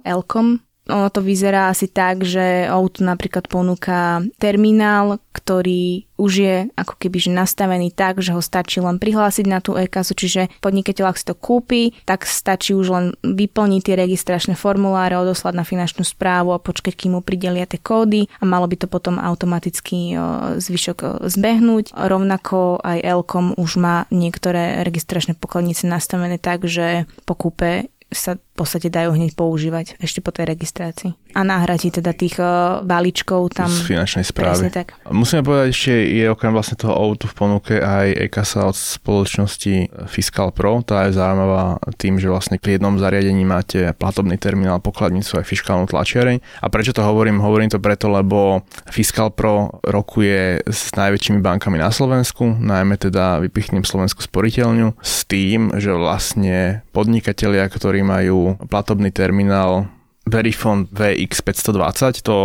Elkom, 0.02 0.60
ono 0.88 1.12
to 1.12 1.20
vyzerá 1.20 1.68
asi 1.68 1.86
tak, 1.86 2.24
že 2.24 2.64
Outu 2.72 3.04
napríklad 3.04 3.44
ponúka 3.46 4.24
terminál, 4.40 5.20
ktorý 5.36 6.08
už 6.18 6.32
je 6.34 6.56
ako 6.74 6.98
keby 6.98 7.16
že 7.22 7.30
nastavený 7.30 7.94
tak, 7.94 8.18
že 8.18 8.34
ho 8.34 8.42
stačí 8.42 8.82
len 8.82 8.98
prihlásiť 8.98 9.46
na 9.46 9.62
tú 9.62 9.78
e-kasu, 9.78 10.18
čiže 10.18 10.50
podnikateľ, 10.58 11.04
ak 11.14 11.20
si 11.20 11.28
to 11.30 11.38
kúpi, 11.38 11.94
tak 12.02 12.26
stačí 12.26 12.74
už 12.74 12.86
len 12.90 13.06
vyplniť 13.22 13.80
tie 13.86 13.94
registračné 13.94 14.58
formuláre, 14.58 15.14
odoslať 15.14 15.54
na 15.54 15.62
finančnú 15.62 16.02
správu 16.02 16.50
a 16.56 16.58
počkať, 16.58 16.98
kým 16.98 17.14
mu 17.14 17.20
pridelia 17.22 17.70
tie 17.70 17.78
kódy 17.78 18.26
a 18.40 18.44
malo 18.48 18.66
by 18.66 18.76
to 18.80 18.90
potom 18.90 19.22
automaticky 19.22 20.18
zvyšok 20.58 21.28
zbehnúť. 21.30 21.94
Rovnako 21.94 22.82
aj 22.82 22.98
Elkom 23.04 23.54
už 23.54 23.78
má 23.78 24.10
niektoré 24.10 24.82
registračné 24.82 25.38
pokladnice 25.38 25.86
nastavené 25.86 26.40
tak, 26.42 26.66
že 26.66 27.06
po 27.28 27.38
kúpe 27.38 27.92
sa 28.08 28.40
podstate 28.58 28.90
dajú 28.90 29.14
hneď 29.14 29.38
používať 29.38 29.94
ešte 30.02 30.18
po 30.18 30.34
tej 30.34 30.50
registrácii. 30.50 31.14
A 31.36 31.46
nahradí 31.46 31.92
teda 31.92 32.10
tých 32.16 32.40
uh, 32.40 32.82
balíčkov 32.82 33.54
tam. 33.54 33.70
Z 33.70 33.86
finančnej 33.86 34.26
správy. 34.26 34.72
tak. 34.72 34.96
Musíme 35.06 35.44
povedať, 35.44 35.68
ešte 35.70 35.94
je 35.94 36.26
okrem 36.26 36.50
vlastne 36.50 36.74
toho 36.74 36.96
autu 36.96 37.30
v 37.30 37.34
ponuke 37.36 37.74
aj 37.78 38.26
e-kasa 38.26 38.64
od 38.66 38.74
spoločnosti 38.74 39.92
Fiscal 40.08 40.50
Pro. 40.50 40.80
Tá 40.82 41.06
je 41.06 41.20
zaujímavá 41.20 41.78
tým, 42.00 42.16
že 42.16 42.32
vlastne 42.32 42.56
pri 42.56 42.80
jednom 42.80 42.96
zariadení 42.96 43.44
máte 43.44 43.92
platobný 43.94 44.40
terminál, 44.40 44.80
pokladnicu 44.80 45.38
aj 45.38 45.44
fiskálnu 45.44 45.86
tlačiareň. 45.86 46.64
A 46.64 46.66
prečo 46.72 46.96
to 46.96 47.04
hovorím? 47.04 47.44
Hovorím 47.44 47.68
to 47.68 47.78
preto, 47.78 48.08
lebo 48.08 48.64
Fiscal 48.88 49.30
Pro 49.30 49.78
rokuje 49.84 50.64
s 50.64 50.90
najväčšími 50.96 51.44
bankami 51.44 51.76
na 51.76 51.92
Slovensku, 51.92 52.56
najmä 52.56 52.96
teda 52.96 53.38
vypichnem 53.44 53.84
Slovensku 53.84 54.24
sporiteľňu, 54.24 54.96
s 54.98 55.28
tým, 55.28 55.76
že 55.76 55.92
vlastne 55.92 56.80
podnikatelia, 56.96 57.68
ktorí 57.68 58.00
majú 58.00 58.47
platobný 58.68 59.10
terminál 59.10 59.97
Verifone 60.28 60.84
VX520, 60.92 62.20
to 62.20 62.36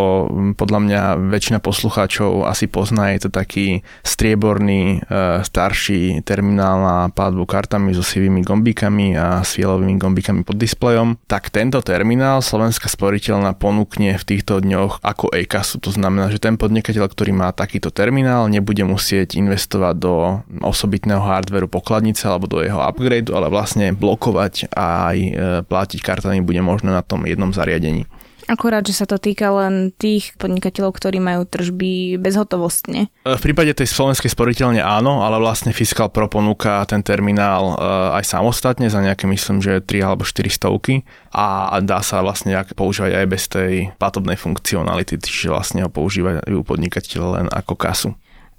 podľa 0.56 0.80
mňa 0.80 1.02
väčšina 1.30 1.60
poslucháčov 1.60 2.48
asi 2.48 2.72
pozná, 2.72 3.12
je 3.14 3.28
to 3.28 3.30
taký 3.30 3.84
strieborný 4.02 5.04
e, 5.04 5.44
starší 5.44 6.24
terminál 6.24 6.80
na 6.80 6.98
platbu 7.12 7.44
kartami 7.44 7.92
so 7.92 8.02
sivými 8.02 8.42
gombíkami 8.42 9.20
a 9.20 9.44
svielovými 9.44 10.00
gombíkami 10.00 10.48
pod 10.48 10.56
displejom. 10.56 11.20
Tak 11.28 11.52
tento 11.52 11.84
terminál 11.84 12.40
Slovenská 12.40 12.88
sporiteľná 12.88 13.54
ponúkne 13.60 14.16
v 14.16 14.24
týchto 14.24 14.64
dňoch 14.64 15.04
ako 15.04 15.36
e-kasu. 15.36 15.84
To 15.84 15.92
znamená, 15.92 16.32
že 16.32 16.40
ten 16.40 16.56
podnikateľ, 16.56 17.12
ktorý 17.12 17.36
má 17.36 17.52
takýto 17.52 17.92
terminál, 17.92 18.48
nebude 18.48 18.88
musieť 18.88 19.36
investovať 19.36 19.96
do 20.00 20.40
osobitného 20.64 21.20
hardveru 21.20 21.68
pokladnice 21.68 22.32
alebo 22.32 22.48
do 22.48 22.64
jeho 22.64 22.80
upgradeu, 22.80 23.36
ale 23.36 23.52
vlastne 23.52 23.92
blokovať 23.92 24.72
a 24.72 25.12
aj 25.12 25.18
e, 25.20 25.32
platiť 25.68 26.00
kartami 26.00 26.40
bude 26.40 26.64
možné 26.64 26.96
na 26.96 27.04
tom 27.04 27.28
jednom 27.28 27.52
zariadení 27.52 27.73
zariadení. 27.74 28.06
Akurát, 28.44 28.84
že 28.84 28.92
sa 28.92 29.08
to 29.08 29.16
týka 29.16 29.48
len 29.56 29.96
tých 29.96 30.36
podnikateľov, 30.36 31.00
ktorí 31.00 31.24
majú 31.24 31.48
tržby 31.48 32.20
bezhotovostne. 32.20 33.08
V 33.24 33.40
prípade 33.40 33.72
tej 33.72 33.88
slovenskej 33.88 34.28
sporiteľne 34.28 34.84
áno, 34.84 35.24
ale 35.24 35.40
vlastne 35.40 35.72
Fiskal 35.72 36.12
Pro 36.12 36.28
ponúka 36.28 36.84
ten 36.84 37.00
terminál 37.00 37.72
e, 37.72 37.76
aj 38.20 38.36
samostatne 38.36 38.92
za 38.92 39.00
nejaké 39.00 39.32
myslím, 39.32 39.64
že 39.64 39.80
3 39.80 40.04
alebo 40.04 40.28
4 40.28 40.44
stovky 40.60 41.08
a 41.32 41.80
dá 41.80 42.04
sa 42.04 42.20
vlastne 42.20 42.60
používať 42.76 43.12
aj 43.16 43.26
bez 43.32 43.48
tej 43.48 43.96
platobnej 43.96 44.36
funkcionality, 44.36 45.24
čiže 45.24 45.48
vlastne 45.48 45.88
ho 45.88 45.90
používajú 45.90 46.68
podnikateľ 46.68 47.24
len 47.40 47.48
ako 47.48 47.80
kasu. 47.80 48.12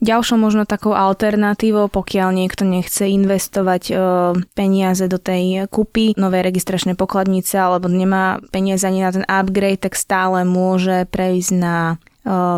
Ďalšou 0.05 0.37
možno 0.37 0.69
takou 0.69 0.93
alternatívou, 0.93 1.89
pokiaľ 1.89 2.37
niekto 2.37 2.69
nechce 2.69 3.09
investovať 3.09 3.83
e, 3.89 3.93
peniaze 4.53 5.09
do 5.09 5.17
tej 5.17 5.65
kupy 5.73 6.13
novej 6.21 6.45
registračnej 6.45 6.93
pokladnice 6.93 7.57
alebo 7.57 7.89
nemá 7.89 8.37
peniaze 8.53 8.85
ani 8.85 9.01
na 9.01 9.11
ten 9.17 9.25
upgrade, 9.25 9.81
tak 9.81 9.97
stále 9.97 10.45
môže 10.45 11.09
prejsť 11.09 11.51
na 11.57 11.77
e, 11.89 11.95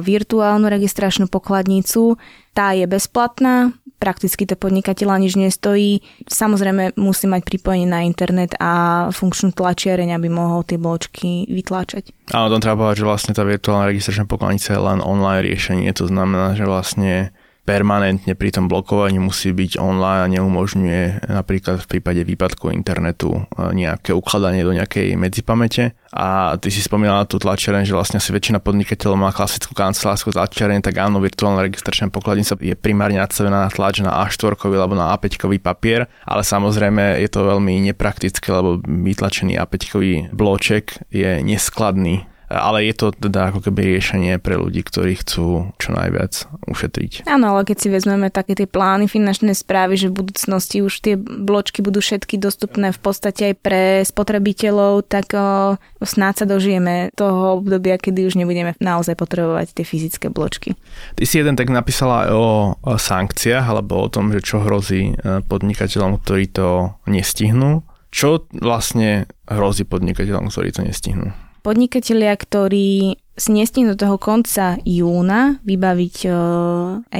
virtuálnu 0.03 0.67
registračnú 0.67 1.31
pokladnicu. 1.31 2.19
Tá 2.51 2.75
je 2.75 2.83
bezplatná, 2.91 3.71
prakticky 4.03 4.43
to 4.43 4.59
podnikateľa 4.59 5.17
nič 5.23 5.39
nestojí. 5.39 6.03
Samozrejme 6.27 6.99
musí 6.99 7.31
mať 7.31 7.47
pripojenie 7.47 7.87
na 7.87 8.03
internet 8.03 8.59
a 8.59 9.07
funkčnú 9.15 9.55
tlačiareň, 9.55 10.19
aby 10.19 10.29
mohol 10.29 10.67
tie 10.67 10.83
bločky 10.83 11.47
vytláčať. 11.47 12.11
Áno, 12.35 12.51
to 12.51 12.59
treba 12.59 12.91
povedať, 12.91 13.07
že 13.07 13.09
vlastne 13.09 13.33
tá 13.39 13.47
virtuálna 13.47 13.87
registračná 13.87 14.27
pokladnica 14.27 14.75
je 14.75 14.83
len 14.83 14.99
online 14.99 15.47
riešenie. 15.47 15.95
To 15.95 16.11
znamená, 16.11 16.59
že 16.59 16.67
vlastne 16.67 17.31
permanentne 17.67 18.39
pri 18.39 18.55
tom 18.55 18.71
blokovaní 18.71 19.19
musí 19.19 19.51
byť 19.51 19.83
online 19.83 20.23
a 20.23 20.33
neumožňuje 20.39 21.27
napríklad 21.27 21.83
v 21.83 21.91
prípade 21.91 22.23
výpadku 22.23 22.71
internetu 22.71 23.35
e, 23.35 23.75
nejaké 23.75 24.15
ukladanie 24.15 24.63
do 24.63 24.71
nejakej 24.71 25.19
medzipamäte. 25.19 25.99
A 26.15 26.55
ty 26.57 26.71
si 26.71 26.79
spomínala 26.81 27.27
tú 27.27 27.43
tlačiareň, 27.43 27.83
že 27.83 27.93
vlastne 27.93 28.23
si 28.23 28.31
väčšina 28.31 28.63
podnikateľov 28.63 29.19
má 29.19 29.35
klasickú 29.35 29.75
kancelárskú 29.75 30.31
tlačiareň, 30.31 30.81
tak 30.81 30.97
áno, 31.03 31.19
virtuálna 31.19 31.67
registračná 31.67 32.09
pokladnica 32.09 32.55
je 32.63 32.79
primárne 32.79 33.19
nastavená 33.19 33.67
na 33.67 33.71
tlač 33.75 34.01
na 34.01 34.15
A4 34.25 34.55
alebo 34.79 34.95
na 34.95 35.11
A5 35.13 35.59
papier, 35.59 36.07
ale 36.23 36.47
samozrejme 36.47 37.19
je 37.21 37.29
to 37.29 37.45
veľmi 37.45 37.91
nepraktické, 37.91 38.49
lebo 38.55 38.79
vytlačený 38.81 39.59
A5 39.59 39.85
bloček 40.31 41.03
je 41.11 41.43
neskladný 41.43 42.25
ale 42.47 42.87
je 42.87 42.95
to 42.95 43.07
teda 43.11 43.51
ako 43.51 43.61
keby 43.67 43.97
riešenie 43.97 44.39
pre 44.39 44.55
ľudí, 44.55 44.87
ktorí 44.87 45.19
chcú 45.19 45.75
čo 45.77 45.89
najviac 45.91 46.47
ušetriť. 46.71 47.27
Áno, 47.27 47.57
ale 47.57 47.67
keď 47.67 47.77
si 47.77 47.89
vezmeme 47.91 48.31
také 48.31 48.55
tie 48.55 48.71
plány 48.71 49.11
finančné 49.11 49.55
správy, 49.55 49.99
že 49.99 50.11
v 50.11 50.23
budúcnosti 50.23 50.83
už 50.83 50.95
tie 51.03 51.15
bločky 51.19 51.83
budú 51.83 51.99
všetky 51.99 52.39
dostupné 52.39 52.95
v 52.95 53.01
podstate 53.03 53.53
aj 53.53 53.55
pre 53.59 53.83
spotrebiteľov, 54.07 55.07
tak 55.11 55.35
o, 55.35 55.75
snáď 56.03 56.45
sa 56.45 56.47
dožijeme 56.47 57.11
toho 57.19 57.59
obdobia, 57.59 57.99
kedy 57.99 58.27
už 58.27 58.39
nebudeme 58.39 58.79
naozaj 58.79 59.19
potrebovať 59.19 59.75
tie 59.75 59.85
fyzické 59.85 60.31
bločky. 60.31 60.79
Ty 61.19 61.25
si 61.27 61.43
jeden 61.43 61.59
tak 61.59 61.71
napísala 61.71 62.31
o, 62.31 62.79
sankciách 62.83 63.67
alebo 63.67 64.07
o 64.07 64.11
tom, 64.11 64.31
že 64.31 64.41
čo 64.43 64.63
hrozí 64.63 65.13
e, 65.13 65.43
podnikateľom, 65.43 66.23
ktorí 66.23 66.45
to 66.55 66.95
nestihnú. 67.11 67.83
Čo 68.15 68.49
vlastne 68.55 69.29
hrozí 69.51 69.85
podnikateľom, 69.85 70.49
ktorí 70.49 70.73
to 70.73 70.87
nestihnú? 70.87 71.35
Podnikatelia, 71.67 72.31
ktorí 72.39 73.19
si 73.35 73.51
nestihnú 73.51 73.99
do 73.99 74.07
toho 74.07 74.23
konca 74.23 74.79
júna 74.87 75.59
vybaviť 75.67 76.17
e, 76.23 76.31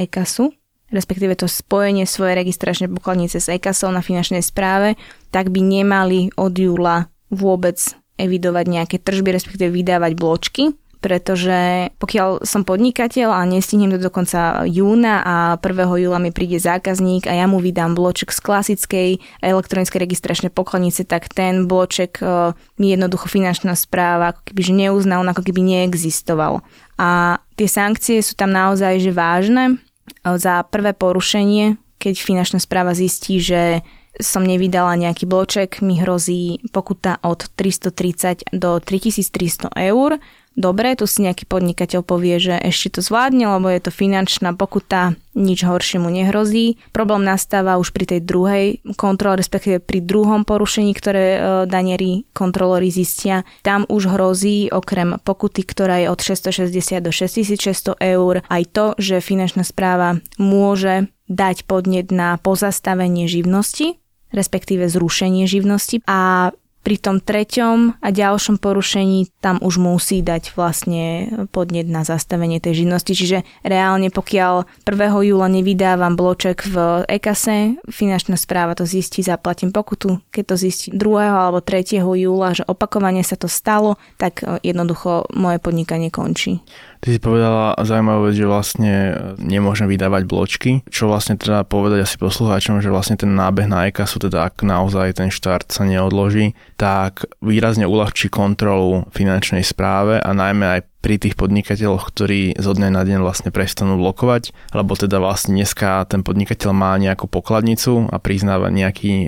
e-kasu, 0.07 0.55
respektíve 0.87 1.35
to 1.35 1.51
spojenie 1.51 2.07
svojej 2.07 2.39
registračnej 2.39 2.87
pokladnice 2.87 3.43
s 3.43 3.51
e-kasou 3.51 3.91
na 3.91 3.99
finančnej 3.99 4.39
správe, 4.39 4.95
tak 5.35 5.51
by 5.51 5.59
nemali 5.59 6.31
od 6.39 6.55
júla 6.55 7.11
vôbec 7.27 7.75
evidovať 8.15 8.65
nejaké 8.71 8.97
tržby, 9.03 9.35
respektíve 9.35 9.67
vydávať 9.67 10.15
bločky, 10.15 10.71
pretože 11.07 11.87
pokiaľ 12.03 12.43
som 12.43 12.67
podnikateľ 12.67 13.31
a 13.31 13.47
nestihnem 13.47 13.95
to 13.95 14.03
do 14.03 14.11
konca 14.11 14.67
júna 14.67 15.23
a 15.23 15.35
1. 15.55 16.03
júla 16.03 16.19
mi 16.19 16.35
príde 16.35 16.59
zákazník 16.59 17.31
a 17.31 17.33
ja 17.39 17.47
mu 17.47 17.63
vydám 17.63 17.95
bloček 17.95 18.35
z 18.35 18.43
klasickej 18.43 19.09
elektronickej 19.39 20.03
registračnej 20.03 20.51
pokladnice, 20.51 21.07
tak 21.07 21.31
ten 21.31 21.63
bloček 21.63 22.19
e, 22.19 22.51
mi 22.75 22.91
jednoducho 22.91 23.31
finančná 23.31 23.79
správa 23.79 24.35
ako 24.35 24.51
keby 24.51 24.61
že 24.67 24.73
neuznal, 24.75 25.23
ako 25.23 25.47
keby 25.47 25.63
neexistoval. 25.63 26.59
A 26.99 27.39
tie 27.55 27.71
sankcie 27.71 28.19
sú 28.19 28.35
tam 28.35 28.51
naozaj 28.51 28.99
že 28.99 29.15
vážne. 29.15 29.79
E, 30.27 30.35
za 30.35 30.67
prvé 30.67 30.91
porušenie, 30.91 31.79
keď 32.03 32.19
finančná 32.19 32.59
správa 32.59 32.91
zistí, 32.91 33.39
že 33.39 33.79
som 34.19 34.43
nevydala 34.43 34.99
nejaký 34.99 35.23
bloček, 35.23 35.79
mi 35.79 36.03
hrozí 36.03 36.59
pokuta 36.75 37.21
od 37.23 37.47
330 37.55 38.51
do 38.51 38.81
3300 38.83 39.71
eur 39.71 40.19
dobre, 40.57 40.97
tu 40.97 41.05
si 41.05 41.21
nejaký 41.21 41.45
podnikateľ 41.45 42.01
povie, 42.01 42.41
že 42.41 42.57
ešte 42.57 42.97
to 42.97 43.01
zvládne, 43.05 43.45
lebo 43.45 43.69
je 43.69 43.81
to 43.85 43.91
finančná 43.93 44.57
pokuta, 44.57 45.13
nič 45.37 45.61
horšiemu 45.61 46.09
nehrozí. 46.09 46.81
Problém 46.89 47.23
nastáva 47.23 47.77
už 47.77 47.93
pri 47.93 48.09
tej 48.09 48.25
druhej 48.25 48.65
kontrole, 48.97 49.37
respektíve 49.37 49.77
pri 49.77 50.01
druhom 50.01 50.41
porušení, 50.43 50.97
ktoré 50.97 51.25
e, 51.37 51.39
danieri 51.69 52.25
kontrolóri 52.33 52.89
zistia. 52.89 53.45
Tam 53.61 53.85
už 53.85 54.09
hrozí 54.09 54.73
okrem 54.73 55.21
pokuty, 55.21 55.61
ktorá 55.61 56.01
je 56.01 56.09
od 56.09 56.19
660 56.19 57.05
do 57.05 57.13
6600 57.13 57.93
eur, 58.01 58.41
aj 58.49 58.63
to, 58.73 58.85
že 58.97 59.21
finančná 59.21 59.61
správa 59.61 60.17
môže 60.41 61.05
dať 61.29 61.69
podnet 61.69 62.09
na 62.09 62.41
pozastavenie 62.41 63.29
živnosti, 63.29 64.01
respektíve 64.33 64.89
zrušenie 64.89 65.45
živnosti 65.45 66.01
a 66.07 66.51
pri 66.87 66.95
tom 66.95 67.19
treťom 67.19 67.99
a 67.99 68.07
ďalšom 68.15 68.63
porušení 68.63 69.27
tam 69.43 69.59
už 69.59 69.75
musí 69.75 70.23
dať 70.23 70.55
vlastne 70.55 71.27
podnet 71.51 71.83
na 71.83 72.07
zastavenie 72.07 72.63
tej 72.63 72.87
živnosti. 72.87 73.11
Čiže 73.11 73.43
reálne 73.67 74.07
pokiaľ 74.07 74.87
1. 74.87 75.27
júla 75.27 75.51
nevydávam 75.51 76.15
bloček 76.15 76.63
v 76.63 77.03
EKASE, 77.11 77.83
finančná 77.91 78.39
správa 78.39 78.71
to 78.71 78.87
zistí, 78.87 79.19
zaplatím 79.19 79.75
pokutu. 79.75 80.23
Keď 80.31 80.43
to 80.47 80.55
zistí 80.55 80.87
2. 80.95 81.03
alebo 81.27 81.59
3. 81.59 81.99
júla, 81.99 82.55
že 82.55 82.63
opakovane 82.63 83.19
sa 83.19 83.35
to 83.35 83.51
stalo, 83.51 83.99
tak 84.15 84.39
jednoducho 84.63 85.27
moje 85.35 85.59
podnikanie 85.59 86.07
končí. 86.07 86.63
Ty 87.07 87.15
si 87.15 87.23
povedala 87.23 87.71
zaujímavú 87.87 88.27
vec, 88.27 88.35
že 88.35 88.43
vlastne 88.43 88.93
nemôžem 89.39 89.87
vydávať 89.87 90.27
bločky, 90.27 90.71
čo 90.91 91.07
vlastne 91.07 91.39
treba 91.39 91.63
povedať 91.63 92.03
asi 92.03 92.19
poslucháčom, 92.19 92.83
že 92.83 92.91
vlastne 92.91 93.15
ten 93.15 93.31
nábeh 93.31 93.63
na 93.63 93.87
EKASu, 93.87 94.27
teda 94.27 94.43
ak 94.43 94.59
naozaj 94.67 95.15
ten 95.15 95.31
štart 95.31 95.71
sa 95.71 95.87
neodloží, 95.87 96.59
tak 96.75 97.23
výrazne 97.39 97.87
uľahčí 97.87 98.27
kontrolu 98.27 99.07
finančnej 99.15 99.63
správe 99.63 100.19
a 100.19 100.35
najmä 100.35 100.67
aj 100.67 100.81
pri 100.99 101.15
tých 101.15 101.39
podnikateľoch, 101.39 102.11
ktorí 102.11 102.59
zo 102.59 102.75
dňa 102.75 102.91
na 102.91 103.07
deň 103.07 103.23
vlastne 103.23 103.55
prestanú 103.55 103.95
blokovať, 103.95 104.51
lebo 104.75 104.91
teda 104.99 105.23
vlastne 105.23 105.55
dneska 105.55 106.03
ten 106.11 106.27
podnikateľ 106.27 106.75
má 106.75 106.91
nejakú 106.99 107.31
pokladnicu 107.31 108.11
a 108.11 108.19
priznáva 108.19 108.67
nejaký 108.67 109.13
e, 109.23 109.27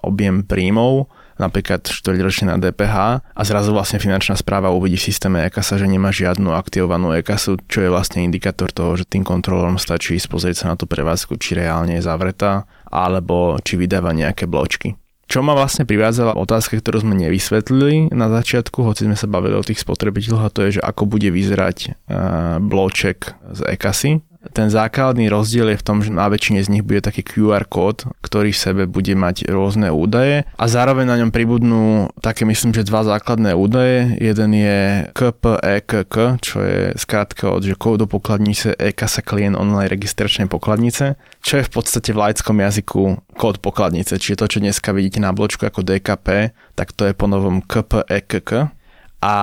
objem 0.00 0.48
príjmov 0.48 1.12
napríklad 1.38 1.86
štvrťročne 1.86 2.52
na 2.52 2.56
DPH 2.58 2.96
a 3.22 3.42
zrazu 3.46 3.70
vlastne 3.70 4.02
finančná 4.02 4.34
správa 4.34 4.74
uvidí 4.74 4.98
v 4.98 5.06
systéme 5.08 5.38
EKASA, 5.46 5.78
že 5.80 5.86
nemá 5.86 6.10
žiadnu 6.10 6.52
aktivovanú 6.52 7.14
EKASu, 7.16 7.62
čo 7.70 7.86
je 7.86 7.90
vlastne 7.90 8.26
indikátor 8.26 8.68
toho, 8.74 8.98
že 8.98 9.06
tým 9.06 9.22
kontrolorom 9.22 9.78
stačí 9.78 10.18
pozrieť 10.18 10.66
sa 10.66 10.74
na 10.74 10.76
tú 10.76 10.84
prevádzku, 10.90 11.38
či 11.38 11.56
reálne 11.56 11.96
je 11.96 12.04
zavretá, 12.04 12.66
alebo 12.90 13.56
či 13.62 13.78
vydáva 13.78 14.10
nejaké 14.12 14.50
bločky. 14.50 14.98
Čo 15.28 15.44
ma 15.44 15.52
vlastne 15.52 15.84
privádzala 15.84 16.40
otázka, 16.40 16.80
ktorú 16.80 17.04
sme 17.04 17.12
nevysvetlili 17.20 18.08
na 18.16 18.32
začiatku, 18.32 18.80
hoci 18.80 19.04
sme 19.04 19.12
sa 19.12 19.28
bavili 19.28 19.60
o 19.60 19.66
tých 19.66 19.84
spotrebiteľoch, 19.84 20.40
a 20.40 20.48
to 20.48 20.64
je, 20.64 20.80
že 20.80 20.82
ako 20.82 21.04
bude 21.04 21.28
vyzerať 21.28 21.78
uh, 22.08 22.56
bloček 22.64 23.36
z 23.52 23.60
EKASy, 23.76 24.24
ten 24.52 24.72
základný 24.72 25.28
rozdiel 25.28 25.74
je 25.74 25.80
v 25.80 25.86
tom, 25.86 26.02
že 26.02 26.10
na 26.14 26.26
väčšine 26.26 26.60
z 26.64 26.72
nich 26.72 26.84
bude 26.84 27.04
taký 27.04 27.22
QR 27.22 27.64
kód, 27.68 28.08
ktorý 28.24 28.50
v 28.50 28.58
sebe 28.58 28.82
bude 28.88 29.12
mať 29.14 29.48
rôzne 29.48 29.92
údaje 29.92 30.48
a 30.56 30.64
zároveň 30.66 31.06
na 31.06 31.16
ňom 31.20 31.30
pribudnú 31.30 32.12
také 32.20 32.48
myslím, 32.48 32.72
že 32.72 32.88
dva 32.88 33.04
základné 33.04 33.54
údaje. 33.54 34.16
Jeden 34.18 34.50
je 34.56 35.08
KPEKK, 35.12 36.14
čo 36.42 36.58
je 36.62 36.80
skrátka 36.96 37.52
od 37.52 37.62
že 37.64 37.76
kódu 37.76 38.08
pokladnice 38.08 38.72
EKASA 38.76 39.20
klient 39.20 39.58
online 39.58 39.92
registračnej 39.92 40.48
pokladnice, 40.48 41.20
čo 41.44 41.60
je 41.60 41.66
v 41.66 41.72
podstate 41.72 42.14
v 42.14 42.20
laickom 42.28 42.56
jazyku 42.58 43.02
kód 43.36 43.60
pokladnice, 43.60 44.16
čiže 44.16 44.40
to, 44.40 44.46
čo 44.46 44.58
dneska 44.64 44.90
vidíte 44.90 45.20
na 45.20 45.30
bločku 45.30 45.68
ako 45.68 45.84
DKP, 45.84 46.56
tak 46.74 46.94
to 46.96 47.06
je 47.06 47.12
po 47.12 47.28
novom 47.28 47.60
KPEKK 47.60 48.77
a 49.18 49.34